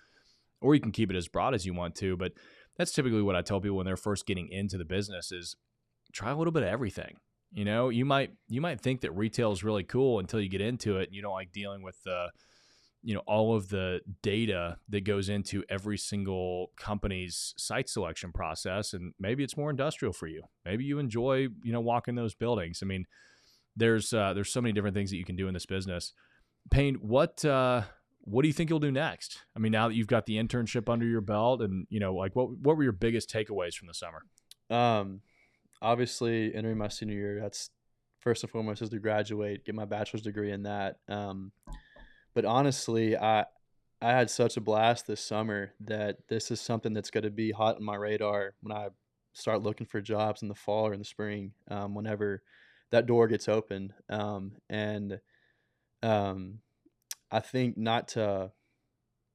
or 0.64 0.74
you 0.74 0.82
can 0.82 0.92
keep 0.92 1.12
it 1.12 1.16
as 1.16 1.28
broad 1.28 1.54
as 1.54 1.66
you 1.66 1.74
want 1.74 1.96
to. 1.96 2.18
But 2.18 2.34
that's 2.78 2.92
typically 2.92 3.22
what 3.22 3.36
I 3.36 3.42
tell 3.42 3.62
people 3.62 3.78
when 3.78 3.86
they're 3.86 3.98
first 3.98 4.26
getting 4.26 4.50
into 4.50 4.78
the 4.78 4.86
business 4.86 5.32
is 5.32 5.56
try 6.12 6.32
a 6.32 6.36
little 6.36 6.54
bit 6.54 6.64
of 6.64 6.70
everything. 6.70 7.18
You 7.52 7.66
know, 7.66 7.90
you 7.90 8.06
might 8.06 8.32
you 8.48 8.62
might 8.62 8.82
think 8.82 9.02
that 9.02 9.12
retail 9.12 9.52
is 9.52 9.64
really 9.64 9.84
cool 9.84 10.20
until 10.20 10.42
you 10.42 10.50
get 10.50 10.62
into 10.62 10.98
it 10.98 11.10
and 11.10 11.16
you 11.16 11.22
don't 11.22 11.34
like 11.34 11.52
dealing 11.52 11.84
with 11.84 12.02
the 12.04 12.30
you 13.04 13.14
know 13.14 13.22
all 13.28 13.56
of 13.56 13.70
the 13.70 14.00
data 14.24 14.78
that 14.90 15.04
goes 15.04 15.30
into 15.30 15.64
every 15.70 15.98
single 15.98 16.72
company's 16.78 17.54
site 17.58 17.90
selection 17.90 18.32
process 18.32 18.94
and 18.94 19.14
maybe 19.20 19.44
it's 19.44 19.58
more 19.58 19.70
industrial 19.70 20.14
for 20.14 20.26
you. 20.26 20.44
Maybe 20.66 20.84
you 20.86 20.98
enjoy, 20.98 21.48
you 21.64 21.74
know, 21.74 21.82
walking 21.82 22.16
those 22.16 22.34
buildings. 22.34 22.80
I 22.82 22.86
mean, 22.86 23.06
there's 23.76 24.14
uh, 24.14 24.34
there's 24.34 24.52
so 24.52 24.62
many 24.62 24.74
different 24.74 24.96
things 24.96 25.12
that 25.12 25.18
you 25.18 25.26
can 25.26 25.36
do 25.36 25.48
in 25.48 25.54
this 25.54 25.66
business. 25.66 26.14
Payne, 26.72 26.96
what 26.96 27.44
uh, 27.46 27.84
what 28.26 28.42
do 28.42 28.48
you 28.48 28.54
think 28.54 28.70
you'll 28.70 28.80
do 28.80 28.92
next? 28.92 29.40
I 29.56 29.60
mean, 29.60 29.72
now 29.72 29.88
that 29.88 29.96
you've 29.96 30.08
got 30.08 30.26
the 30.26 30.38
internship 30.38 30.90
under 30.90 31.06
your 31.06 31.22
belt, 31.22 31.62
and 31.62 31.88
you 31.90 32.00
know, 32.00 32.14
like 32.14 32.36
what 32.36 32.58
what 32.58 32.78
were 32.78 32.84
your 32.84 32.92
biggest 32.92 33.30
takeaways 33.30 33.76
from 33.76 33.88
the 33.88 33.94
summer? 33.94 34.24
um 34.70 35.22
obviously 35.82 36.54
entering 36.56 36.78
my 36.78 36.88
senior 36.88 37.16
year 37.16 37.40
that's 37.42 37.70
first 38.20 38.44
and 38.44 38.52
foremost 38.52 38.82
is 38.82 38.90
to 38.90 39.00
graduate 39.00 39.66
get 39.66 39.76
my 39.76 39.86
bachelor's 39.86 40.24
degree 40.24 40.52
in 40.52 40.64
that 40.64 40.98
um 41.10 41.52
but 42.34 42.46
honestly 42.46 43.18
i 43.18 43.46
i 44.02 44.12
had 44.12 44.30
such 44.30 44.58
a 44.58 44.62
blast 44.62 45.06
this 45.06 45.22
summer 45.22 45.74
that 45.82 46.18
this 46.30 46.50
is 46.52 46.62
something 46.62 46.94
that's 46.94 47.12
going 47.12 47.24
to 47.24 47.30
be 47.30 47.52
hot 47.52 47.76
on 47.76 47.84
my 47.84 47.96
radar 47.96 48.54
when 48.62 48.76
i 48.76 48.88
start 49.34 49.62
looking 49.62 49.88
for 49.88 50.00
jobs 50.00 50.42
in 50.42 50.48
the 50.48 50.56
fall 50.56 50.88
or 50.88 50.94
in 50.94 51.00
the 51.00 51.06
spring 51.06 51.52
um, 51.70 51.96
whenever 51.96 52.42
that 52.92 53.08
door 53.08 53.28
gets 53.28 53.50
open 53.50 53.92
um, 54.10 54.54
and 54.70 55.20
um, 56.04 56.60
i 57.34 57.40
think 57.40 57.78
not 57.78 58.08
to 58.08 58.52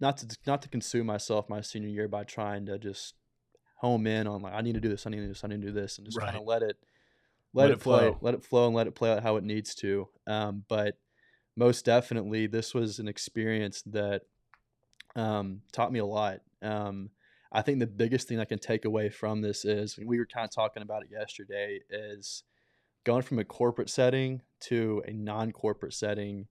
not 0.01 0.17
to 0.17 0.27
not 0.47 0.63
to 0.63 0.69
consume 0.69 1.07
myself 1.07 1.49
my 1.49 1.61
senior 1.61 1.89
year 1.89 2.09
by 2.09 2.25
trying 2.25 2.65
to 2.67 2.79
just 2.79 3.15
home 3.79 4.07
in 4.07 4.27
on 4.27 4.43
like 4.43 4.53
I 4.55 4.61
need 4.61 4.75
to 4.75 4.81
do 4.81 4.89
this, 4.89 5.07
I 5.07 5.11
need 5.11 5.19
to 5.19 5.23
do 5.23 5.29
this, 5.29 5.45
I 5.45 5.49
need 5.49 5.61
to 5.63 5.69
do 5.69 5.73
this, 5.73 5.99
and 5.99 6.07
just 6.07 6.19
kind 6.21 6.37
of 6.37 6.45
let 6.45 6.63
it 6.63 6.77
let, 7.55 7.65
Let 7.65 7.71
it, 7.71 7.75
it 7.75 7.81
play, 7.81 7.99
flow. 8.01 8.19
let 8.21 8.35
it 8.35 8.45
flow, 8.45 8.67
and 8.67 8.77
let 8.77 8.87
it 8.87 8.95
play 8.95 9.11
out 9.11 9.23
how 9.23 9.37
it 9.37 9.45
needs 9.45 9.75
to. 9.77 10.09
Um, 10.27 10.65
but 10.69 10.99
most 11.57 11.85
definitely, 11.85 12.47
this 12.47 12.75
was 12.75 12.99
an 12.99 13.09
experience 13.09 13.83
that 13.87 14.23
um, 15.17 15.63
taught 15.73 15.93
me 15.93 15.99
a 15.99 16.05
lot. 16.05 16.41
Um, 16.61 17.11
I 17.51 17.63
think 17.63 17.79
the 17.79 17.87
biggest 17.87 18.29
thing 18.29 18.39
I 18.39 18.45
can 18.45 18.59
take 18.59 18.85
away 18.85 19.09
from 19.09 19.41
this 19.41 19.65
is 19.65 19.99
we 20.05 20.19
were 20.19 20.27
kind 20.27 20.45
of 20.45 20.51
talking 20.51 20.83
about 20.83 21.03
it 21.03 21.09
yesterday 21.11 21.81
is 21.89 22.43
going 23.05 23.23
from 23.23 23.39
a 23.39 23.45
corporate 23.45 23.89
setting 23.89 24.43
to 24.61 25.03
a 25.07 25.13
non-corporate 25.13 25.95
setting 25.95 26.47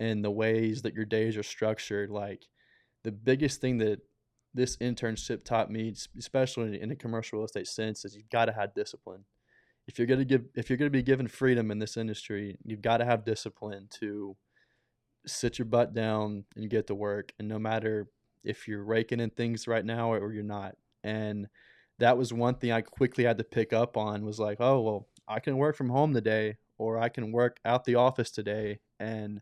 and 0.00 0.24
the 0.24 0.30
ways 0.30 0.82
that 0.82 0.94
your 0.94 1.04
days 1.04 1.36
are 1.36 1.42
structured. 1.44 2.10
Like 2.10 2.46
the 3.04 3.12
biggest 3.12 3.60
thing 3.60 3.78
that 3.78 4.00
this 4.54 4.76
internship 4.78 5.44
taught 5.44 5.70
me, 5.70 5.94
especially 6.18 6.80
in 6.80 6.90
a 6.90 6.96
commercial 6.96 7.38
real 7.38 7.44
estate 7.44 7.68
sense, 7.68 8.04
is 8.04 8.16
you've 8.16 8.30
got 8.30 8.46
to 8.46 8.52
have 8.52 8.74
discipline. 8.74 9.24
If 9.86 9.98
you're 9.98 10.06
gonna 10.06 10.24
give, 10.24 10.44
if 10.54 10.68
you're 10.68 10.76
gonna 10.76 10.90
be 10.90 11.02
given 11.02 11.28
freedom 11.28 11.70
in 11.70 11.78
this 11.78 11.96
industry, 11.96 12.56
you've 12.64 12.82
got 12.82 12.98
to 12.98 13.04
have 13.04 13.24
discipline 13.24 13.88
to 14.00 14.36
sit 15.26 15.58
your 15.58 15.66
butt 15.66 15.94
down 15.94 16.44
and 16.56 16.70
get 16.70 16.86
to 16.86 16.94
work. 16.94 17.32
And 17.38 17.48
no 17.48 17.58
matter 17.58 18.08
if 18.42 18.66
you're 18.66 18.84
raking 18.84 19.20
in 19.20 19.30
things 19.30 19.68
right 19.68 19.84
now 19.84 20.12
or 20.12 20.32
you're 20.32 20.42
not, 20.42 20.76
and 21.04 21.48
that 21.98 22.16
was 22.16 22.32
one 22.32 22.54
thing 22.54 22.72
I 22.72 22.80
quickly 22.80 23.24
had 23.24 23.38
to 23.38 23.44
pick 23.44 23.72
up 23.72 23.96
on 23.96 24.24
was 24.24 24.38
like, 24.38 24.58
oh 24.60 24.80
well, 24.80 25.08
I 25.28 25.40
can 25.40 25.56
work 25.56 25.76
from 25.76 25.90
home 25.90 26.14
today, 26.14 26.56
or 26.78 26.98
I 26.98 27.08
can 27.08 27.32
work 27.32 27.58
out 27.64 27.84
the 27.84 27.96
office 27.96 28.30
today, 28.30 28.78
and 28.98 29.40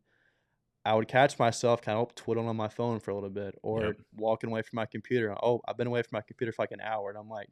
I 0.89 0.95
would 0.95 1.07
catch 1.07 1.39
myself 1.39 1.83
kind 1.83 1.99
of 1.99 2.09
oh, 2.09 2.13
twiddling 2.15 2.49
on 2.49 2.57
my 2.57 2.69
phone 2.69 2.99
for 2.99 3.11
a 3.11 3.15
little 3.15 3.29
bit 3.29 3.55
or 3.63 3.85
yep. 3.85 3.97
walking 4.17 4.49
away 4.49 4.63
from 4.63 4.77
my 4.77 4.87
computer. 4.87 5.37
Oh, 5.43 5.61
I've 5.69 5.77
been 5.77 5.87
away 5.87 6.01
from 6.01 6.17
my 6.17 6.23
computer 6.23 6.51
for 6.51 6.63
like 6.63 6.73
an 6.73 6.81
hour, 6.81 7.11
and 7.11 7.19
I'm 7.19 7.29
like, 7.29 7.51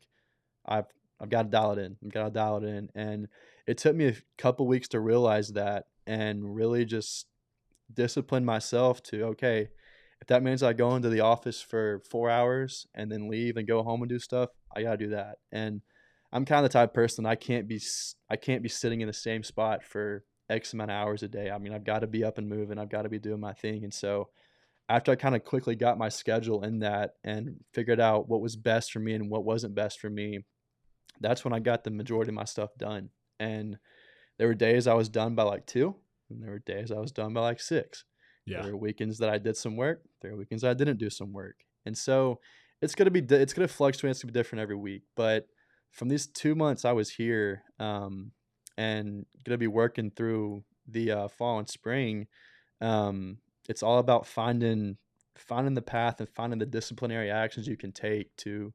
I've 0.65 0.87
I've 1.21 1.29
got 1.29 1.43
to 1.43 1.49
dial 1.51 1.73
it 1.73 1.79
in. 1.79 1.99
I've 2.03 2.13
got 2.13 2.25
to 2.25 2.31
dial 2.31 2.57
it 2.57 2.65
in, 2.65 2.89
and 2.95 3.29
it 3.67 3.77
took 3.77 3.95
me 3.95 4.07
a 4.07 4.15
couple 4.39 4.67
weeks 4.67 4.89
to 4.89 5.01
realize 5.01 5.49
that, 5.53 5.85
and 6.07 6.57
really 6.57 6.87
just 6.87 7.27
discipline 7.93 8.47
myself 8.47 9.03
to 9.03 9.25
okay, 9.25 9.69
if 10.23 10.29
that 10.29 10.43
means 10.43 10.63
I 10.63 10.73
go 10.73 10.97
into 10.97 11.11
the 11.11 11.21
office 11.21 11.61
for 11.61 12.01
four 12.11 12.31
hours 12.31 12.87
and 12.95 13.13
then 13.13 13.29
leave 13.29 13.59
and 13.59 13.69
go 13.69 13.83
home 13.83 14.01
and 14.01 14.09
do 14.09 14.19
stuff, 14.19 14.49
I 14.75 14.83
gotta 14.83 14.97
do 14.97 15.11
that. 15.11 15.37
And 15.53 15.83
I'm 16.33 16.47
kind 16.47 16.65
of 16.65 16.73
the 16.73 16.79
type 16.79 16.89
of 16.89 16.95
person 16.95 17.27
I 17.27 17.35
can't 17.35 17.69
be 17.69 17.83
I 18.31 18.37
can't 18.37 18.63
be 18.63 18.71
sitting 18.71 19.03
in 19.03 19.09
the 19.09 19.13
same 19.13 19.43
spot 19.43 19.85
for 19.85 20.25
X 20.49 20.73
amount 20.73 20.91
of 20.91 20.97
hours 20.97 21.23
a 21.23 21.29
day. 21.29 21.51
I 21.51 21.59
mean, 21.59 21.73
I've 21.73 21.85
got 21.85 22.01
to 22.01 22.07
be 22.07 22.25
up 22.25 22.39
and 22.39 22.49
moving. 22.49 22.79
I've 22.79 22.91
got 22.91 23.03
to 23.03 23.09
be 23.09 23.19
doing 23.19 23.41
my 23.41 23.53
thing. 23.53 23.85
And 23.85 23.93
so 23.93 24.29
after 24.89 25.11
I 25.11 25.17
kind 25.17 25.35
of 25.35 25.45
quickly 25.45 25.75
got 25.75 25.99
my 25.99 26.09
schedule 26.09 26.63
in 26.63 26.81
that 26.81 27.15
and 27.25 27.57
figured 27.73 28.01
out 28.01 28.29
what 28.29 28.41
was 28.41 28.57
best 28.57 28.93
for 28.93 29.01
me 29.01 29.15
and 29.15 29.31
what 29.31 29.45
wasn't 29.45 29.75
best 29.75 29.99
for 29.99 30.09
me, 30.09 30.45
that's 31.21 31.45
when 31.45 31.53
I 31.53 31.59
got 31.59 31.85
the 31.85 31.91
majority 31.91 32.31
of 32.31 32.37
my 32.37 32.45
stuff 32.45 32.71
done. 32.79 33.11
And 33.41 33.79
there 34.39 34.49
were 34.49 34.55
days 34.55 34.87
I 34.87 34.95
was 34.95 35.09
done 35.09 35.35
by 35.35 35.43
like 35.43 35.67
two, 35.67 35.97
and 36.31 36.43
there 36.43 36.51
were 36.51 36.59
days 36.61 36.93
I 36.93 36.99
was 36.99 37.13
done 37.13 37.33
by 37.33 37.41
like 37.41 37.61
six. 37.61 38.05
Yeah. 38.45 38.63
There 38.63 38.73
were 38.73 38.79
weekends 38.79 39.19
that 39.19 39.31
I 39.31 39.39
did 39.39 39.57
some 39.57 39.77
work. 39.77 40.03
There 40.21 40.33
were 40.33 40.39
weekends 40.39 40.63
I 40.63 40.75
didn't 40.75 40.99
do 40.99 41.11
some 41.11 41.33
work. 41.33 41.57
And 41.85 41.97
so 41.97 42.41
it's 42.81 42.95
gonna 42.95 43.11
be 43.11 43.21
it's 43.21 43.53
gonna 43.53 43.67
fluctuate. 43.67 44.13
It's 44.13 44.23
gonna 44.23 44.33
be 44.33 44.39
different 44.39 44.63
every 44.63 44.77
week. 44.77 45.03
But 45.17 45.49
from 45.91 46.09
these 46.09 46.27
two 46.29 46.55
months 46.55 46.85
I 46.85 46.93
was 46.93 47.11
here, 47.11 47.63
um, 47.81 48.33
and 48.77 49.27
gonna 49.45 49.59
be 49.59 49.67
working 49.67 50.11
through 50.11 50.65
the 50.89 51.11
uh, 51.11 51.29
fall 51.29 51.59
and 51.59 51.69
spring, 51.69 52.27
um, 52.81 53.39
it's 53.69 53.83
all 53.83 53.99
about 53.99 54.27
finding 54.27 54.97
finding 55.37 55.75
the 55.75 55.83
path 55.83 56.19
and 56.21 56.29
finding 56.31 56.59
the 56.59 56.67
disciplinary 56.67 57.31
actions 57.31 57.69
you 57.69 57.77
can 57.77 57.93
take 57.93 58.35
to 58.37 58.73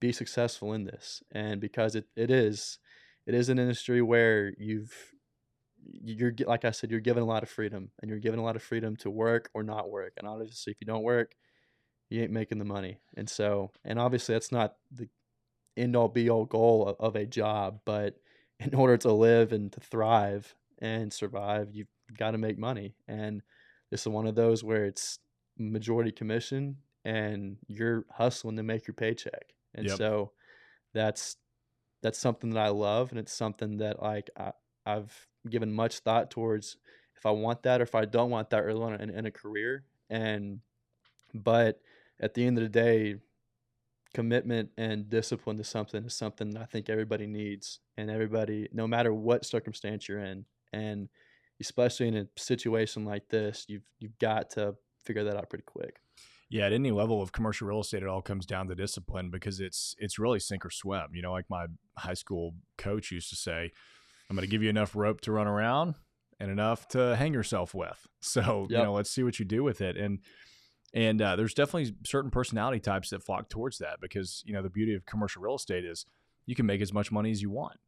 be 0.00 0.10
successful 0.12 0.72
in 0.72 0.84
this. 0.84 1.22
And 1.30 1.60
because 1.60 1.94
it, 1.94 2.06
it 2.16 2.30
is 2.30 2.78
it 3.26 3.34
is 3.34 3.48
an 3.48 3.58
industry 3.58 4.02
where 4.02 4.52
you've 4.58 4.92
you're 5.84 6.32
like 6.46 6.64
I 6.64 6.70
said, 6.70 6.90
you're 6.90 7.00
given 7.00 7.22
a 7.22 7.26
lot 7.26 7.42
of 7.42 7.48
freedom, 7.48 7.90
and 8.00 8.08
you're 8.08 8.20
given 8.20 8.38
a 8.38 8.44
lot 8.44 8.56
of 8.56 8.62
freedom 8.62 8.96
to 8.96 9.10
work 9.10 9.50
or 9.54 9.62
not 9.62 9.90
work. 9.90 10.14
And 10.16 10.28
obviously, 10.28 10.72
if 10.72 10.78
you 10.80 10.86
don't 10.86 11.02
work, 11.02 11.34
you 12.08 12.22
ain't 12.22 12.30
making 12.30 12.58
the 12.58 12.64
money. 12.64 13.00
And 13.16 13.28
so, 13.28 13.70
and 13.84 13.98
obviously, 13.98 14.34
that's 14.34 14.52
not 14.52 14.74
the 14.92 15.08
end 15.76 15.96
all 15.96 16.08
be 16.08 16.30
all 16.30 16.44
goal 16.44 16.86
of, 16.88 16.96
of 17.00 17.16
a 17.16 17.26
job, 17.26 17.80
but 17.84 18.16
in 18.64 18.74
order 18.74 18.96
to 18.98 19.12
live 19.12 19.52
and 19.52 19.72
to 19.72 19.80
thrive 19.80 20.54
and 20.80 21.12
survive, 21.12 21.68
you've 21.72 21.88
got 22.16 22.32
to 22.32 22.38
make 22.38 22.58
money. 22.58 22.94
And 23.08 23.42
this 23.90 24.02
is 24.02 24.08
one 24.08 24.26
of 24.26 24.34
those 24.34 24.64
where 24.64 24.84
it's 24.84 25.18
majority 25.58 26.12
commission 26.12 26.76
and 27.04 27.56
you're 27.66 28.04
hustling 28.10 28.56
to 28.56 28.62
make 28.62 28.86
your 28.86 28.94
paycheck. 28.94 29.54
And 29.74 29.86
yep. 29.86 29.96
so 29.96 30.32
that's 30.92 31.36
that's 32.02 32.18
something 32.18 32.50
that 32.50 32.60
I 32.60 32.68
love 32.68 33.10
and 33.10 33.18
it's 33.18 33.32
something 33.32 33.78
that 33.78 34.02
like 34.02 34.28
I, 34.36 34.52
I've 34.84 35.26
given 35.48 35.72
much 35.72 36.00
thought 36.00 36.30
towards 36.30 36.76
if 37.16 37.26
I 37.26 37.30
want 37.30 37.62
that 37.62 37.80
or 37.80 37.84
if 37.84 37.94
I 37.94 38.04
don't 38.04 38.30
want 38.30 38.50
that 38.50 38.62
early 38.62 38.82
on 38.82 39.00
in, 39.00 39.10
in 39.10 39.26
a 39.26 39.30
career. 39.30 39.84
And 40.10 40.60
but 41.32 41.80
at 42.20 42.34
the 42.34 42.44
end 42.44 42.58
of 42.58 42.64
the 42.64 42.68
day, 42.68 43.16
commitment 44.14 44.70
and 44.76 45.08
discipline 45.08 45.56
to 45.58 45.64
something 45.64 46.04
is 46.04 46.14
something 46.14 46.56
I 46.56 46.64
think 46.64 46.88
everybody 46.88 47.26
needs, 47.26 47.80
and 47.96 48.10
everybody, 48.10 48.68
no 48.72 48.86
matter 48.86 49.12
what 49.12 49.44
circumstance 49.44 50.08
you're 50.08 50.20
in, 50.20 50.44
and 50.72 51.08
especially 51.60 52.08
in 52.08 52.16
a 52.16 52.26
situation 52.36 53.04
like 53.04 53.28
this, 53.28 53.64
you've 53.68 53.88
you've 53.98 54.18
got 54.18 54.50
to 54.50 54.74
figure 55.04 55.24
that 55.24 55.36
out 55.36 55.48
pretty 55.48 55.64
quick. 55.64 56.00
Yeah, 56.50 56.66
at 56.66 56.72
any 56.72 56.90
level 56.90 57.22
of 57.22 57.32
commercial 57.32 57.66
real 57.66 57.80
estate, 57.80 58.02
it 58.02 58.08
all 58.08 58.20
comes 58.20 58.44
down 58.44 58.68
to 58.68 58.74
discipline 58.74 59.30
because 59.30 59.58
it's 59.58 59.94
it's 59.98 60.18
really 60.18 60.38
sink 60.38 60.66
or 60.66 60.70
swim. 60.70 61.06
You 61.14 61.22
know, 61.22 61.32
like 61.32 61.46
my 61.48 61.66
high 61.96 62.14
school 62.14 62.54
coach 62.76 63.10
used 63.10 63.30
to 63.30 63.36
say, 63.36 63.70
"I'm 64.28 64.36
going 64.36 64.46
to 64.46 64.50
give 64.50 64.62
you 64.62 64.68
enough 64.68 64.94
rope 64.94 65.22
to 65.22 65.32
run 65.32 65.46
around 65.46 65.94
and 66.38 66.50
enough 66.50 66.88
to 66.88 67.16
hang 67.16 67.32
yourself 67.32 67.74
with." 67.74 68.06
So 68.24 68.68
yep. 68.70 68.78
you 68.78 68.84
know, 68.84 68.92
let's 68.92 69.10
see 69.10 69.24
what 69.24 69.40
you 69.40 69.44
do 69.44 69.64
with 69.64 69.80
it. 69.80 69.96
And 69.96 70.20
and 70.94 71.22
uh, 71.22 71.36
there's 71.36 71.54
definitely 71.54 71.94
certain 72.04 72.30
personality 72.30 72.80
types 72.80 73.10
that 73.10 73.22
flock 73.22 73.48
towards 73.48 73.78
that 73.78 73.98
because 74.00 74.42
you 74.44 74.52
know 74.52 74.62
the 74.62 74.70
beauty 74.70 74.94
of 74.94 75.06
commercial 75.06 75.42
real 75.42 75.54
estate 75.54 75.84
is 75.84 76.04
you 76.46 76.54
can 76.54 76.66
make 76.66 76.80
as 76.80 76.92
much 76.92 77.10
money 77.12 77.30
as 77.30 77.40
you 77.40 77.50
want, 77.50 77.78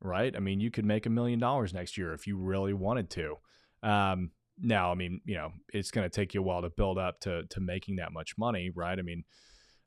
right? 0.00 0.34
I 0.34 0.40
mean, 0.40 0.60
you 0.60 0.70
could 0.70 0.84
make 0.84 1.06
a 1.06 1.10
million 1.10 1.38
dollars 1.38 1.72
next 1.72 1.96
year 1.96 2.12
if 2.12 2.26
you 2.26 2.36
really 2.36 2.74
wanted 2.74 3.10
to. 3.10 3.36
Um, 3.82 4.32
now, 4.60 4.90
I 4.90 4.94
mean, 4.94 5.20
you 5.24 5.36
know, 5.36 5.52
it's 5.72 5.90
going 5.90 6.04
to 6.04 6.14
take 6.14 6.34
you 6.34 6.40
a 6.40 6.44
while 6.44 6.62
to 6.62 6.70
build 6.70 6.98
up 6.98 7.20
to 7.20 7.44
to 7.44 7.60
making 7.60 7.96
that 7.96 8.12
much 8.12 8.36
money, 8.36 8.70
right? 8.74 8.98
I 8.98 9.02
mean, 9.02 9.24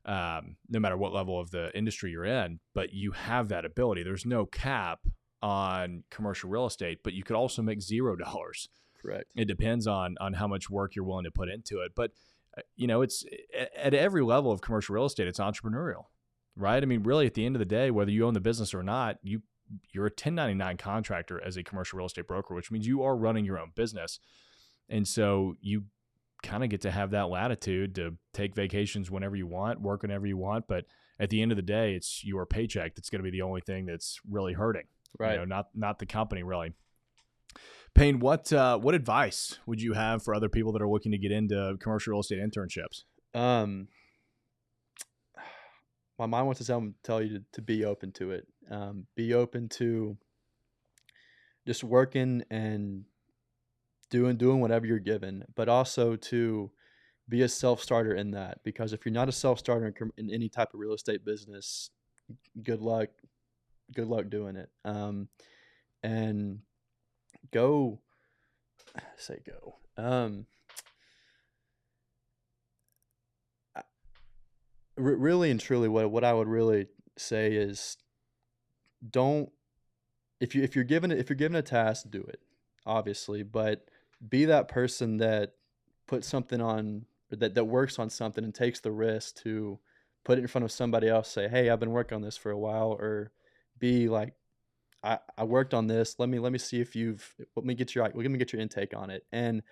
um, 0.04 0.56
no 0.68 0.80
matter 0.80 0.96
what 0.96 1.12
level 1.12 1.38
of 1.40 1.50
the 1.50 1.76
industry 1.76 2.10
you're 2.10 2.24
in, 2.24 2.60
but 2.74 2.92
you 2.92 3.12
have 3.12 3.48
that 3.48 3.64
ability. 3.64 4.02
There's 4.02 4.26
no 4.26 4.46
cap 4.46 5.00
on 5.42 6.02
commercial 6.10 6.50
real 6.50 6.66
estate, 6.66 7.00
but 7.04 7.12
you 7.12 7.22
could 7.22 7.36
also 7.36 7.62
make 7.62 7.80
zero 7.80 8.16
dollars. 8.16 8.68
Correct. 9.00 9.26
It 9.36 9.44
depends 9.44 9.86
on 9.86 10.16
on 10.20 10.32
how 10.32 10.48
much 10.48 10.70
work 10.70 10.96
you're 10.96 11.04
willing 11.04 11.24
to 11.24 11.30
put 11.30 11.48
into 11.48 11.80
it, 11.80 11.92
but 11.94 12.10
Uh, 12.56 12.62
you 12.76 12.86
know, 12.86 13.02
it's 13.02 13.24
at 13.76 13.94
every 13.94 14.22
level 14.22 14.52
of 14.52 14.60
commercial 14.60 14.94
real 14.94 15.04
estate, 15.04 15.26
it's 15.26 15.38
entrepreneurial, 15.38 16.04
right? 16.56 16.82
I 16.82 16.86
mean, 16.86 17.02
really, 17.02 17.26
at 17.26 17.34
the 17.34 17.44
end 17.44 17.56
of 17.56 17.60
the 17.60 17.66
day, 17.66 17.90
whether 17.90 18.10
you 18.10 18.26
own 18.26 18.34
the 18.34 18.40
business 18.40 18.74
or 18.74 18.82
not, 18.82 19.18
you 19.22 19.42
you're 19.92 20.06
a 20.06 20.10
1099 20.10 20.76
contractor 20.76 21.42
as 21.42 21.56
a 21.56 21.62
commercial 21.62 21.96
real 21.96 22.06
estate 22.06 22.26
broker, 22.28 22.54
which 22.54 22.70
means 22.70 22.86
you 22.86 23.02
are 23.02 23.16
running 23.16 23.44
your 23.44 23.58
own 23.58 23.72
business, 23.74 24.20
and 24.88 25.08
so 25.08 25.56
you 25.60 25.84
kind 26.42 26.62
of 26.62 26.68
get 26.68 26.82
to 26.82 26.90
have 26.90 27.10
that 27.12 27.30
latitude 27.30 27.94
to 27.94 28.16
take 28.34 28.54
vacations 28.54 29.10
whenever 29.10 29.34
you 29.34 29.46
want, 29.46 29.80
work 29.80 30.02
whenever 30.02 30.26
you 30.26 30.36
want, 30.36 30.66
but 30.68 30.84
at 31.18 31.30
the 31.30 31.40
end 31.40 31.50
of 31.52 31.56
the 31.56 31.62
day, 31.62 31.94
it's 31.94 32.24
your 32.24 32.44
paycheck 32.44 32.94
that's 32.94 33.08
going 33.08 33.20
to 33.20 33.22
be 33.22 33.30
the 33.30 33.42
only 33.42 33.60
thing 33.60 33.86
that's 33.86 34.20
really 34.28 34.52
hurting, 34.52 34.82
right? 35.18 35.32
You 35.32 35.38
know, 35.38 35.44
not 35.44 35.68
not 35.74 35.98
the 35.98 36.06
company 36.06 36.42
really. 36.42 36.72
Payne, 37.94 38.18
what 38.18 38.52
uh, 38.52 38.76
what 38.78 38.94
advice 38.94 39.58
would 39.66 39.80
you 39.80 39.92
have 39.92 40.22
for 40.22 40.34
other 40.34 40.48
people 40.48 40.72
that 40.72 40.82
are 40.82 40.88
looking 40.88 41.12
to 41.12 41.18
get 41.18 41.30
into 41.30 41.76
commercial 41.80 42.12
real 42.12 42.20
estate 42.20 42.40
internships? 42.40 43.04
Um, 43.34 43.88
my 46.18 46.26
mind 46.26 46.46
wants 46.46 46.60
to 46.60 46.66
tell, 46.66 46.92
tell 47.02 47.22
you 47.22 47.38
to, 47.38 47.44
to 47.52 47.62
be 47.62 47.84
open 47.84 48.12
to 48.12 48.32
it. 48.32 48.46
Um, 48.70 49.06
be 49.16 49.34
open 49.34 49.68
to 49.70 50.16
just 51.66 51.84
working 51.84 52.42
and 52.50 53.04
doing 54.10 54.36
doing 54.36 54.60
whatever 54.60 54.86
you're 54.86 54.98
given, 54.98 55.44
but 55.54 55.68
also 55.68 56.16
to 56.16 56.70
be 57.28 57.42
a 57.42 57.48
self 57.48 57.80
starter 57.80 58.14
in 58.14 58.32
that. 58.32 58.58
Because 58.64 58.92
if 58.92 59.04
you're 59.04 59.14
not 59.14 59.28
a 59.28 59.32
self 59.32 59.58
starter 59.58 59.86
in, 59.86 60.10
in, 60.16 60.34
any 60.34 60.48
type 60.48 60.74
of 60.74 60.80
real 60.80 60.94
estate 60.94 61.24
business, 61.24 61.90
good 62.62 62.80
luck, 62.80 63.08
good 63.94 64.08
luck 64.08 64.28
doing 64.30 64.56
it. 64.56 64.70
Um, 64.84 65.28
and 66.02 66.60
go 67.54 68.00
say 69.16 69.40
go. 69.46 69.76
Um, 69.96 70.46
really 74.96 75.50
and 75.50 75.60
truly, 75.60 75.88
what 75.88 76.10
what 76.10 76.24
I 76.24 76.32
would 76.32 76.48
really 76.48 76.88
say 77.16 77.52
is, 77.52 77.96
don't 79.08 79.50
if 80.40 80.54
you 80.54 80.62
if 80.62 80.74
you're 80.74 80.84
given 80.84 81.10
if 81.10 81.28
you're 81.28 81.36
given 81.36 81.56
a 81.56 81.62
task, 81.62 82.06
do 82.10 82.22
it, 82.22 82.40
obviously, 82.86 83.42
but 83.42 83.86
be 84.26 84.44
that 84.46 84.68
person 84.68 85.18
that 85.18 85.54
puts 86.06 86.28
something 86.28 86.60
on 86.60 87.06
that 87.30 87.54
that 87.54 87.64
works 87.64 87.98
on 87.98 88.10
something 88.10 88.44
and 88.44 88.54
takes 88.54 88.80
the 88.80 88.92
risk 88.92 89.36
to 89.42 89.78
put 90.24 90.38
it 90.38 90.42
in 90.42 90.48
front 90.48 90.64
of 90.64 90.72
somebody 90.72 91.08
else. 91.08 91.28
Say, 91.28 91.48
hey, 91.48 91.70
I've 91.70 91.80
been 91.80 91.92
working 91.92 92.16
on 92.16 92.22
this 92.22 92.36
for 92.36 92.50
a 92.50 92.58
while, 92.58 92.92
or 92.92 93.32
be 93.78 94.08
like 94.08 94.34
I, 95.04 95.18
I 95.36 95.44
worked 95.44 95.74
on 95.74 95.86
this. 95.86 96.16
Let 96.18 96.28
me 96.28 96.38
let 96.38 96.52
me 96.52 96.58
see 96.58 96.80
if 96.80 96.96
you've 96.96 97.34
let 97.54 97.66
me 97.66 97.74
get 97.74 97.94
your 97.94 98.04
let 98.04 98.16
me 98.16 98.38
get 98.38 98.52
your 98.52 98.62
intake 98.62 98.96
on 98.96 99.10
it. 99.10 99.24
And 99.32 99.62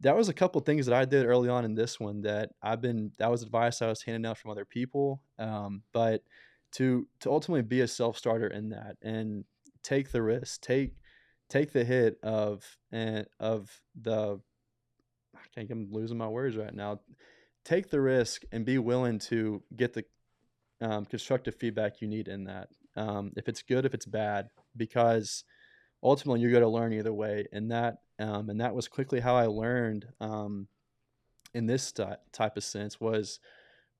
that 0.00 0.16
was 0.16 0.28
a 0.28 0.34
couple 0.34 0.60
things 0.60 0.86
that 0.86 0.94
I 0.94 1.04
did 1.04 1.26
early 1.26 1.48
on 1.48 1.64
in 1.64 1.74
this 1.74 1.98
one 1.98 2.22
that 2.22 2.50
I've 2.62 2.80
been 2.80 3.12
that 3.18 3.30
was 3.30 3.42
advice 3.42 3.82
I 3.82 3.88
was 3.88 4.02
handing 4.02 4.28
out 4.28 4.38
from 4.38 4.52
other 4.52 4.64
people. 4.64 5.20
Um, 5.38 5.82
but 5.92 6.22
to 6.72 7.08
to 7.20 7.30
ultimately 7.30 7.62
be 7.62 7.80
a 7.80 7.88
self 7.88 8.16
starter 8.16 8.46
in 8.46 8.70
that 8.70 8.96
and 9.02 9.44
take 9.82 10.12
the 10.12 10.22
risk, 10.22 10.60
take 10.60 10.94
take 11.48 11.72
the 11.72 11.84
hit 11.84 12.18
of 12.22 12.64
and 12.92 13.26
of 13.40 13.70
the 14.00 14.40
I 15.34 15.40
think 15.54 15.70
I'm 15.70 15.88
losing 15.90 16.18
my 16.18 16.28
words 16.28 16.56
right 16.56 16.74
now. 16.74 17.00
Take 17.64 17.90
the 17.90 18.00
risk 18.00 18.42
and 18.52 18.64
be 18.64 18.78
willing 18.78 19.18
to 19.30 19.62
get 19.74 19.94
the 19.94 20.04
um, 20.80 21.04
constructive 21.04 21.56
feedback 21.56 22.00
you 22.00 22.06
need 22.06 22.28
in 22.28 22.44
that. 22.44 22.68
Um, 22.94 23.32
if 23.36 23.48
it's 23.48 23.62
good, 23.62 23.84
if 23.84 23.92
it's 23.92 24.06
bad, 24.06 24.48
because 24.76 25.44
ultimately 26.02 26.40
you're 26.40 26.50
going 26.50 26.62
to 26.62 26.68
learn 26.68 26.92
either 26.92 27.12
way. 27.12 27.46
And 27.52 27.70
that 27.70 27.98
um, 28.18 28.48
and 28.48 28.60
that 28.60 28.74
was 28.74 28.88
quickly 28.88 29.20
how 29.20 29.36
I 29.36 29.46
learned 29.46 30.06
um, 30.20 30.68
in 31.52 31.66
this 31.66 31.92
type 31.92 32.56
of 32.56 32.64
sense 32.64 33.00
was 33.00 33.40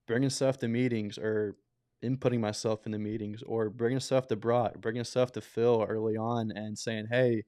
bringing 0.07 0.29
stuff 0.29 0.57
to 0.57 0.67
meetings 0.67 1.17
or 1.17 1.55
inputting 2.03 2.39
myself 2.39 2.85
in 2.85 2.91
the 2.91 2.99
meetings 2.99 3.43
or 3.43 3.69
bringing 3.69 3.99
stuff 3.99 4.27
to 4.27 4.35
Brock, 4.35 4.79
bringing 4.79 5.03
stuff 5.03 5.31
to 5.33 5.41
Phil 5.41 5.85
early 5.87 6.17
on 6.17 6.51
and 6.51 6.77
saying, 6.77 7.07
hey, 7.11 7.43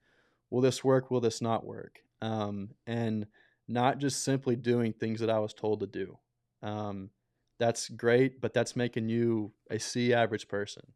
will 0.50 0.62
this 0.62 0.84
work? 0.84 1.10
Will 1.10 1.22
this 1.22 1.42
not 1.42 1.66
work? 1.66 2.00
Um, 2.22 2.70
and 2.86 3.26
not 3.68 4.00
just 4.00 4.24
simply 4.24 4.56
doing 4.56 4.94
things 4.94 5.20
that 5.20 5.30
I 5.30 5.40
was 5.40 5.54
told 5.54 5.80
to 5.80 5.88
do. 5.88 6.18
Um, 6.62 7.12
that's 7.60 7.90
great, 7.90 8.42
but 8.42 8.54
that's 8.54 8.76
making 8.76 9.10
you 9.10 9.52
a 9.70 9.80
C 9.80 10.14
average 10.14 10.48
person. 10.48 10.94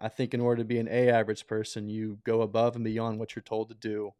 I 0.00 0.08
think 0.08 0.32
in 0.32 0.40
order 0.40 0.62
to 0.62 0.66
be 0.66 0.78
an 0.78 0.88
A 0.88 1.10
average 1.10 1.46
person, 1.46 1.88
you 1.88 2.18
go 2.24 2.40
above 2.42 2.74
and 2.74 2.84
beyond 2.84 3.18
what 3.18 3.36
you're 3.36 3.42
told 3.42 3.68
to 3.68 3.74
do 3.74 4.12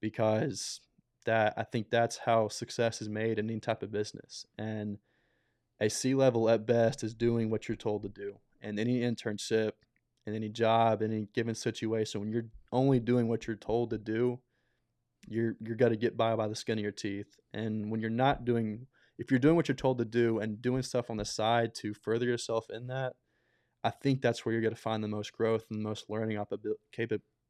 because 0.00 0.80
that 1.26 1.54
I 1.56 1.64
think 1.64 1.90
that's 1.90 2.16
how 2.16 2.48
success 2.48 3.02
is 3.02 3.08
made 3.08 3.38
in 3.38 3.50
any 3.50 3.60
type 3.60 3.82
of 3.82 3.92
business. 3.92 4.46
And 4.56 4.98
a 5.80 5.90
C 5.90 6.14
level 6.14 6.48
at 6.48 6.66
best 6.66 7.04
is 7.04 7.14
doing 7.14 7.50
what 7.50 7.68
you're 7.68 7.76
told 7.76 8.02
to 8.02 8.08
do. 8.08 8.38
And 8.62 8.80
any 8.80 9.00
internship 9.00 9.72
and 10.26 10.34
any 10.34 10.48
job, 10.48 11.02
any 11.02 11.28
given 11.34 11.54
situation, 11.54 12.20
when 12.20 12.30
you're 12.30 12.46
only 12.72 12.98
doing 12.98 13.28
what 13.28 13.46
you're 13.46 13.56
told 13.56 13.90
to 13.90 13.98
do, 13.98 14.40
you're 15.28 15.56
you're 15.60 15.76
got 15.76 15.90
to 15.90 15.96
get 15.96 16.16
by 16.16 16.34
by 16.36 16.48
the 16.48 16.56
skin 16.56 16.78
of 16.78 16.82
your 16.82 16.92
teeth. 16.92 17.36
And 17.52 17.90
when 17.90 18.00
you're 18.00 18.10
not 18.10 18.44
doing, 18.44 18.86
if 19.18 19.30
you're 19.30 19.40
doing 19.40 19.56
what 19.56 19.68
you're 19.68 19.74
told 19.74 19.98
to 19.98 20.04
do 20.04 20.38
and 20.38 20.62
doing 20.62 20.82
stuff 20.82 21.10
on 21.10 21.18
the 21.18 21.24
side 21.24 21.74
to 21.76 21.92
further 21.92 22.26
yourself 22.26 22.66
in 22.70 22.86
that, 22.86 23.14
I 23.88 23.90
think 24.02 24.20
that's 24.20 24.44
where 24.44 24.52
you're 24.52 24.60
going 24.60 24.74
to 24.74 24.80
find 24.80 25.02
the 25.02 25.08
most 25.08 25.32
growth 25.32 25.64
and 25.70 25.78
the 25.78 25.88
most 25.88 26.10
learning 26.10 26.36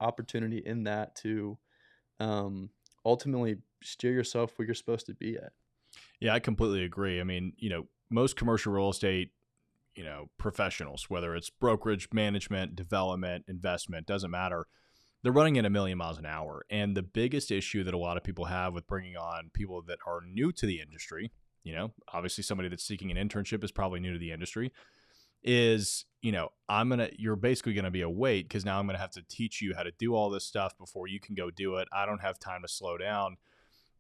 opportunity 0.01 0.63
in 0.65 0.85
that 0.85 1.17
to 1.17 1.59
um, 2.21 2.71
ultimately 3.05 3.57
steer 3.83 4.13
yourself 4.13 4.53
where 4.57 4.65
you're 4.65 4.77
supposed 4.77 5.07
to 5.07 5.15
be 5.15 5.37
at. 5.37 5.51
Yeah, 6.21 6.35
I 6.35 6.39
completely 6.39 6.85
agree. 6.85 7.21
I 7.21 7.25
mean, 7.25 7.55
you 7.57 7.71
know, 7.71 7.89
most 8.09 8.37
commercial 8.37 8.73
real 8.73 8.91
estate, 8.91 9.33
you 9.97 10.05
know, 10.05 10.31
professionals, 10.39 11.11
whether 11.11 11.35
it's 11.35 11.51
brokerage, 11.51 12.09
management, 12.13 12.77
development, 12.77 13.47
investment, 13.49 14.07
doesn't 14.07 14.31
matter. 14.31 14.69
They're 15.25 15.33
running 15.33 15.59
at 15.59 15.65
a 15.65 15.71
million 15.71 15.99
miles 15.99 16.19
an 16.19 16.27
hour. 16.27 16.65
And 16.71 16.97
the 16.97 17.03
biggest 17.03 17.51
issue 17.51 17.83
that 17.83 17.95
a 17.95 17.99
lot 17.99 18.17
of 18.17 18.23
people 18.23 18.45
have 18.45 18.75
with 18.75 18.87
bringing 18.87 19.17
on 19.17 19.51
people 19.53 19.83
that 19.89 19.99
are 20.07 20.21
new 20.25 20.53
to 20.53 20.67
the 20.67 20.81
industry, 20.81 21.33
you 21.65 21.75
know, 21.75 21.95
obviously 22.13 22.45
somebody 22.45 22.69
that's 22.69 22.87
seeking 22.87 23.11
an 23.11 23.17
internship 23.29 23.65
is 23.65 23.73
probably 23.73 23.99
new 23.99 24.13
to 24.13 24.21
the 24.21 24.31
industry, 24.31 24.73
is, 25.43 26.05
you 26.21 26.33
know, 26.33 26.51
I'm 26.69 26.89
going 26.89 26.99
to, 26.99 27.11
you're 27.21 27.37
basically 27.37 27.75
going 27.75 27.85
to 27.85 27.91
be 27.91 28.03
a 28.03 28.11
wait 28.11 28.49
because 28.49 28.65
now 28.65 28.79
I'm 28.79 28.87
going 28.87 28.97
to 28.97 29.01
have 29.01 29.13
to 29.13 29.23
teach 29.29 29.63
you 29.63 29.75
how 29.75 29.83
to 29.83 29.93
do 29.99 30.15
all 30.15 30.31
this 30.31 30.45
stuff 30.45 30.77
before 30.77 31.07
you 31.07 31.21
can 31.21 31.35
go 31.35 31.51
do 31.51 31.77
it. 31.77 31.89
I 31.93 32.07
don't 32.07 32.23
have 32.23 32.39
time 32.39 32.63
to 32.63 32.69
slow 32.69 32.99
down. 32.99 33.37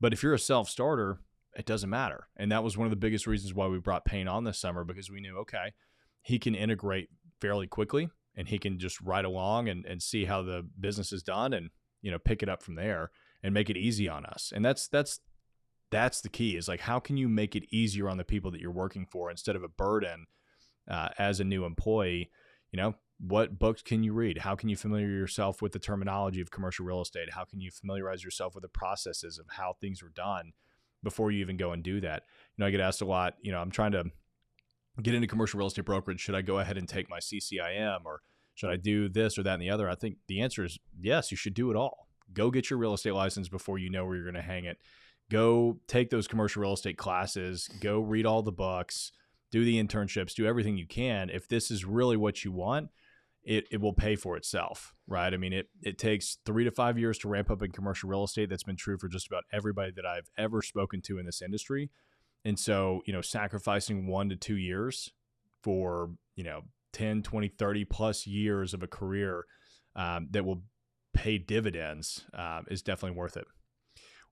But 0.01 0.13
if 0.13 0.23
you're 0.23 0.35
a 0.35 0.39
self 0.39 0.69
starter, 0.69 1.21
it 1.57 1.67
doesn't 1.67 1.91
matter. 1.91 2.29
And 2.37 2.51
that 2.53 2.65
was 2.65 2.77
one 2.77 2.87
of 2.87 2.91
the 2.91 2.97
biggest 2.97 3.27
reasons 3.27 3.55
why 3.55 3.67
we 3.67 3.79
brought 3.79 4.05
Payne 4.05 4.29
on 4.29 4.45
this 4.45 4.59
summer 4.59 4.85
because 4.85 5.11
we 5.11 5.21
knew, 5.21 5.39
okay, 5.39 5.73
he 6.23 6.39
can 6.39 6.55
integrate 6.55 7.09
fairly 7.41 7.67
quickly 7.67 8.09
and 8.37 8.49
he 8.49 8.59
can 8.59 8.79
just 8.79 9.01
ride 9.01 9.25
along 9.25 9.69
and, 9.69 9.85
and 9.87 10.03
see 10.03 10.25
how 10.25 10.43
the 10.43 10.67
business 10.79 11.13
is 11.13 11.23
done 11.23 11.53
and, 11.53 11.71
you 12.03 12.11
know, 12.11 12.19
pick 12.19 12.43
it 12.43 12.49
up 12.49 12.63
from 12.63 12.75
there 12.75 13.11
and 13.43 13.55
make 13.55 13.71
it 13.71 13.77
easy 13.77 14.09
on 14.09 14.27
us. 14.27 14.53
And 14.55 14.65
that's, 14.65 14.89
that's, 14.89 15.21
that's 15.91 16.21
the 16.21 16.29
key 16.29 16.57
is 16.57 16.69
like, 16.69 16.81
how 16.81 17.01
can 17.01 17.17
you 17.17 17.29
make 17.29 17.57
it 17.57 17.65
easier 17.73 18.09
on 18.09 18.19
the 18.19 18.25
people 18.25 18.51
that 18.51 18.61
you're 18.61 18.71
working 18.71 19.07
for 19.07 19.31
instead 19.31 19.57
of 19.57 19.63
a 19.63 19.69
burden 19.69 20.27
uh, 20.91 21.09
as 21.19 21.41
a 21.41 21.45
new 21.45 21.65
employee? 21.65 22.31
You 22.73 22.77
know, 22.79 22.95
what 23.19 23.59
books 23.59 23.83
can 23.83 24.03
you 24.03 24.13
read? 24.13 24.39
How 24.39 24.55
can 24.55 24.69
you 24.69 24.77
familiar 24.77 25.09
yourself 25.09 25.61
with 25.63 25.73
the 25.73 25.79
terminology 25.79 26.41
of 26.41 26.51
commercial 26.51 26.85
real 26.85 27.01
estate? 27.01 27.33
How 27.33 27.45
can 27.45 27.61
you 27.61 27.71
familiarize 27.71 28.23
yourself 28.25 28.55
with 28.55 28.63
the 28.63 28.69
processes 28.69 29.39
of 29.39 29.47
how 29.51 29.77
things 29.81 30.03
are 30.03 30.11
done? 30.11 30.53
before 31.03 31.31
you 31.31 31.41
even 31.41 31.57
go 31.57 31.73
and 31.73 31.83
do 31.83 32.01
that. 32.01 32.25
You 32.57 32.63
know, 32.63 32.67
I 32.67 32.71
get 32.71 32.81
asked 32.81 33.03
a 33.03 33.07
lot, 33.07 33.35
you 33.41 33.53
know, 33.53 33.61
I'm 33.61 33.71
trying 33.71 33.93
to 33.93 34.05
get 35.03 35.15
into 35.15 35.29
commercial 35.29 35.59
real 35.59 35.69
estate 35.69 35.85
brokerage. 35.85 36.21
Should 36.21 36.35
I 36.35 36.43
go 36.43 36.59
ahead 36.59 36.77
and 36.77 36.89
take 36.89 37.09
my 37.09 37.19
CCIM 37.19 38.05
or 38.05 38.23
should 38.55 38.71
I 38.71 38.77
do 38.77 39.09
this 39.09 39.39
or 39.39 39.43
that 39.45 39.55
and 39.55 39.63
the 39.63 39.71
other? 39.71 39.89
I 39.89 39.95
think 39.95 40.17
the 40.27 40.41
answer 40.41 40.65
is 40.65 40.79
yes, 41.01 41.31
you 41.31 41.37
should 41.37 41.55
do 41.55 41.71
it 41.71 41.77
all. 41.77 42.09
Go 42.33 42.51
get 42.51 42.69
your 42.69 42.79
real 42.79 42.95
estate 42.95 43.15
license 43.15 43.49
before 43.49 43.79
you 43.79 43.91
know 43.91 44.05
where 44.05 44.17
you're 44.17 44.25
going 44.25 44.35
to 44.35 44.43
hang 44.43 44.65
it. 44.65 44.79
Go 45.31 45.79
take 45.87 46.11
those 46.11 46.27
commercial 46.27 46.63
real 46.63 46.73
estate 46.73 46.99
classes, 46.99 47.69
go 47.81 48.01
read 48.01 48.27
all 48.27 48.43
the 48.43 48.53
books, 48.53 49.13
do 49.51 49.65
the 49.65 49.83
internships, 49.83 50.35
do 50.35 50.47
everything 50.47 50.77
you 50.77 50.87
can. 50.87 51.31
If 51.31 51.49
this 51.49 51.71
is 51.71 51.85
really 51.85 52.17
what 52.17 52.45
you 52.45 52.53
want, 52.53 52.91
it, 53.45 53.67
it 53.71 53.81
will 53.81 53.95
pay 53.95 54.15
for 54.15 54.37
itself, 54.37 54.95
right? 55.07 55.33
I 55.33 55.37
mean, 55.37 55.53
it, 55.53 55.69
it 55.83 55.97
takes 55.97 56.39
three 56.45 56.65
to 56.65 56.71
five 56.71 56.99
years 56.99 57.19
to 57.19 57.29
ramp 57.29 57.51
up 57.51 57.63
in 57.63 57.73
commercial 57.73 58.11
real 58.11 58.25
estate. 58.25 58.51
That's 58.51 58.65
been 58.65 58.77
true 58.77 58.99
for 58.99 59.09
just 59.09 59.27
about 59.27 59.45
everybody 59.53 59.91
that 59.97 60.05
I've 60.05 60.29
ever 60.37 60.61
spoken 60.61 61.01
to 61.03 61.19
in 61.19 61.25
this 61.25 61.41
industry. 61.41 61.91
And 62.45 62.59
so, 62.59 63.01
you 63.07 63.13
know, 63.13 63.23
sacrificing 63.23 64.07
one 64.07 64.29
to 64.29 64.37
two 64.37 64.57
years 64.57 65.13
for, 65.63 66.11
you 66.37 66.45
know, 66.45 66.63
10, 66.93 67.23
20, 67.23 67.49
30 67.49 67.85
plus 67.87 68.27
years 68.27 68.75
of 68.75 68.83
a 68.83 68.87
career 68.87 69.45
um, 69.97 70.29
that 70.31 70.45
will 70.45 70.63
pay 71.15 71.39
dividends 71.39 72.27
um, 72.35 72.67
is 72.71 72.83
definitely 72.83 73.17
worth 73.17 73.37
it. 73.37 73.47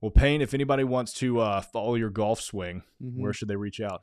Well, 0.00 0.10
Payne, 0.10 0.42
if 0.42 0.52
anybody 0.52 0.84
wants 0.84 1.12
to 1.14 1.40
uh, 1.40 1.60
follow 1.62 1.94
your 1.94 2.10
golf 2.10 2.40
swing, 2.40 2.82
mm-hmm. 3.02 3.20
where 3.20 3.32
should 3.32 3.48
they 3.48 3.56
reach 3.56 3.80
out? 3.80 4.02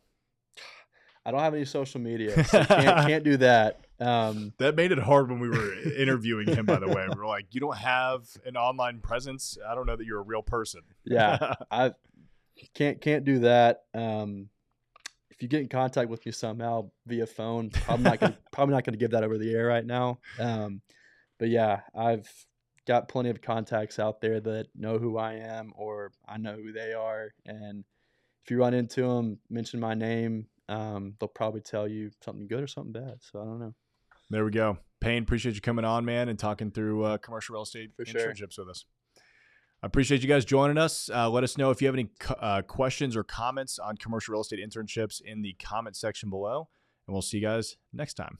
I 1.26 1.32
don't 1.32 1.40
have 1.40 1.54
any 1.54 1.66
social 1.66 2.02
media, 2.02 2.44
so 2.46 2.64
can't, 2.66 3.08
can't 3.08 3.24
do 3.24 3.38
that. 3.38 3.80
Um, 4.00 4.54
that 4.58 4.76
made 4.76 4.92
it 4.92 5.00
hard 5.00 5.30
when 5.30 5.40
we 5.40 5.50
were 5.50 5.74
interviewing 5.98 6.48
him. 6.48 6.66
By 6.66 6.80
the 6.80 6.88
way, 6.88 7.08
we 7.08 7.16
were 7.16 7.26
like, 7.26 7.48
"You 7.52 7.62
don't 7.62 7.78
have 7.78 8.28
an 8.46 8.58
online 8.58 9.00
presence. 9.00 9.58
I 9.66 9.76
don't 9.76 9.86
know 9.86 9.96
that 9.96 10.06
you're 10.06 10.20
a 10.20 10.24
real 10.24 10.42
person." 10.42 10.82
yeah, 11.06 11.54
I 11.72 11.94
can't 12.74 13.00
can't 13.00 13.24
do 13.24 13.40
that. 13.40 13.84
Um, 13.94 14.50
if 15.30 15.42
you 15.42 15.48
get 15.48 15.62
in 15.62 15.70
contact 15.70 16.10
with 16.10 16.26
me 16.26 16.32
somehow 16.34 16.92
via 17.08 17.26
phone, 17.26 17.70
probably 17.70 18.04
not 18.04 18.20
gonna, 18.20 18.38
probably 18.52 18.76
not 18.76 18.84
going 18.84 18.94
to 18.94 19.00
give 19.00 19.12
that 19.12 19.24
over 19.24 19.38
the 19.38 19.54
air 19.54 19.68
right 19.68 19.86
now. 19.86 20.20
Um, 20.40 20.82
but 21.40 21.50
yeah, 21.50 21.82
I've 21.96 22.30
got 22.86 23.08
plenty 23.08 23.30
of 23.30 23.42
contacts 23.42 23.98
out 23.98 24.20
there 24.20 24.42
that 24.42 24.68
know 24.76 24.98
who 24.98 25.18
I 25.18 25.36
am 25.36 25.72
or 25.76 26.12
I 26.28 26.38
know 26.38 26.56
who 26.56 26.74
they 26.74 26.92
are, 26.94 27.34
and 27.46 27.86
if 28.44 28.52
you 28.52 28.58
run 28.58 28.74
into 28.74 29.04
them, 29.04 29.40
mention 29.50 29.80
my 29.80 29.94
name. 29.94 30.48
Um, 30.70 31.16
they'll 31.20 31.28
probably 31.28 31.62
tell 31.62 31.88
you 31.88 32.12
something 32.24 32.48
good 32.48 32.64
or 32.64 32.68
something 32.68 32.94
bad. 32.94 33.16
So 33.20 33.42
I 33.42 33.44
don't 33.44 33.60
know. 33.60 33.74
There 34.30 34.46
we 34.46 34.52
go. 34.52 34.78
Payne, 35.02 35.24
appreciate 35.24 35.56
you 35.56 35.62
coming 35.62 35.86
on, 35.86 36.06
man, 36.06 36.30
and 36.30 36.40
talking 36.40 36.72
through 36.72 37.04
uh, 37.04 37.18
commercial 37.18 37.54
real 37.54 37.64
estate 37.64 37.92
For 37.96 38.06
internships 38.06 38.54
sure. 38.54 38.66
with 38.66 38.70
us. 38.70 38.86
I 39.84 39.86
appreciate 39.88 40.22
you 40.22 40.30
guys 40.30 40.46
joining 40.46 40.78
us. 40.78 41.10
Uh, 41.14 41.30
let 41.30 41.44
us 41.44 41.58
know 41.58 41.70
if 41.70 41.82
you 41.82 41.88
have 41.88 41.96
any 41.96 42.10
uh, 42.40 42.62
questions 42.62 43.18
or 43.18 43.24
comments 43.24 43.80
on 43.80 43.98
commercial 43.98 44.32
real 44.32 44.42
estate 44.42 44.60
internships 44.66 45.20
in 45.22 45.42
the 45.42 45.54
comment 45.62 45.98
section 45.98 46.30
below, 46.30 46.70
and 47.06 47.14
we'll 47.14 47.22
see 47.22 47.38
you 47.38 47.44
guys 47.44 47.76
next 47.92 48.14
time. 48.14 48.40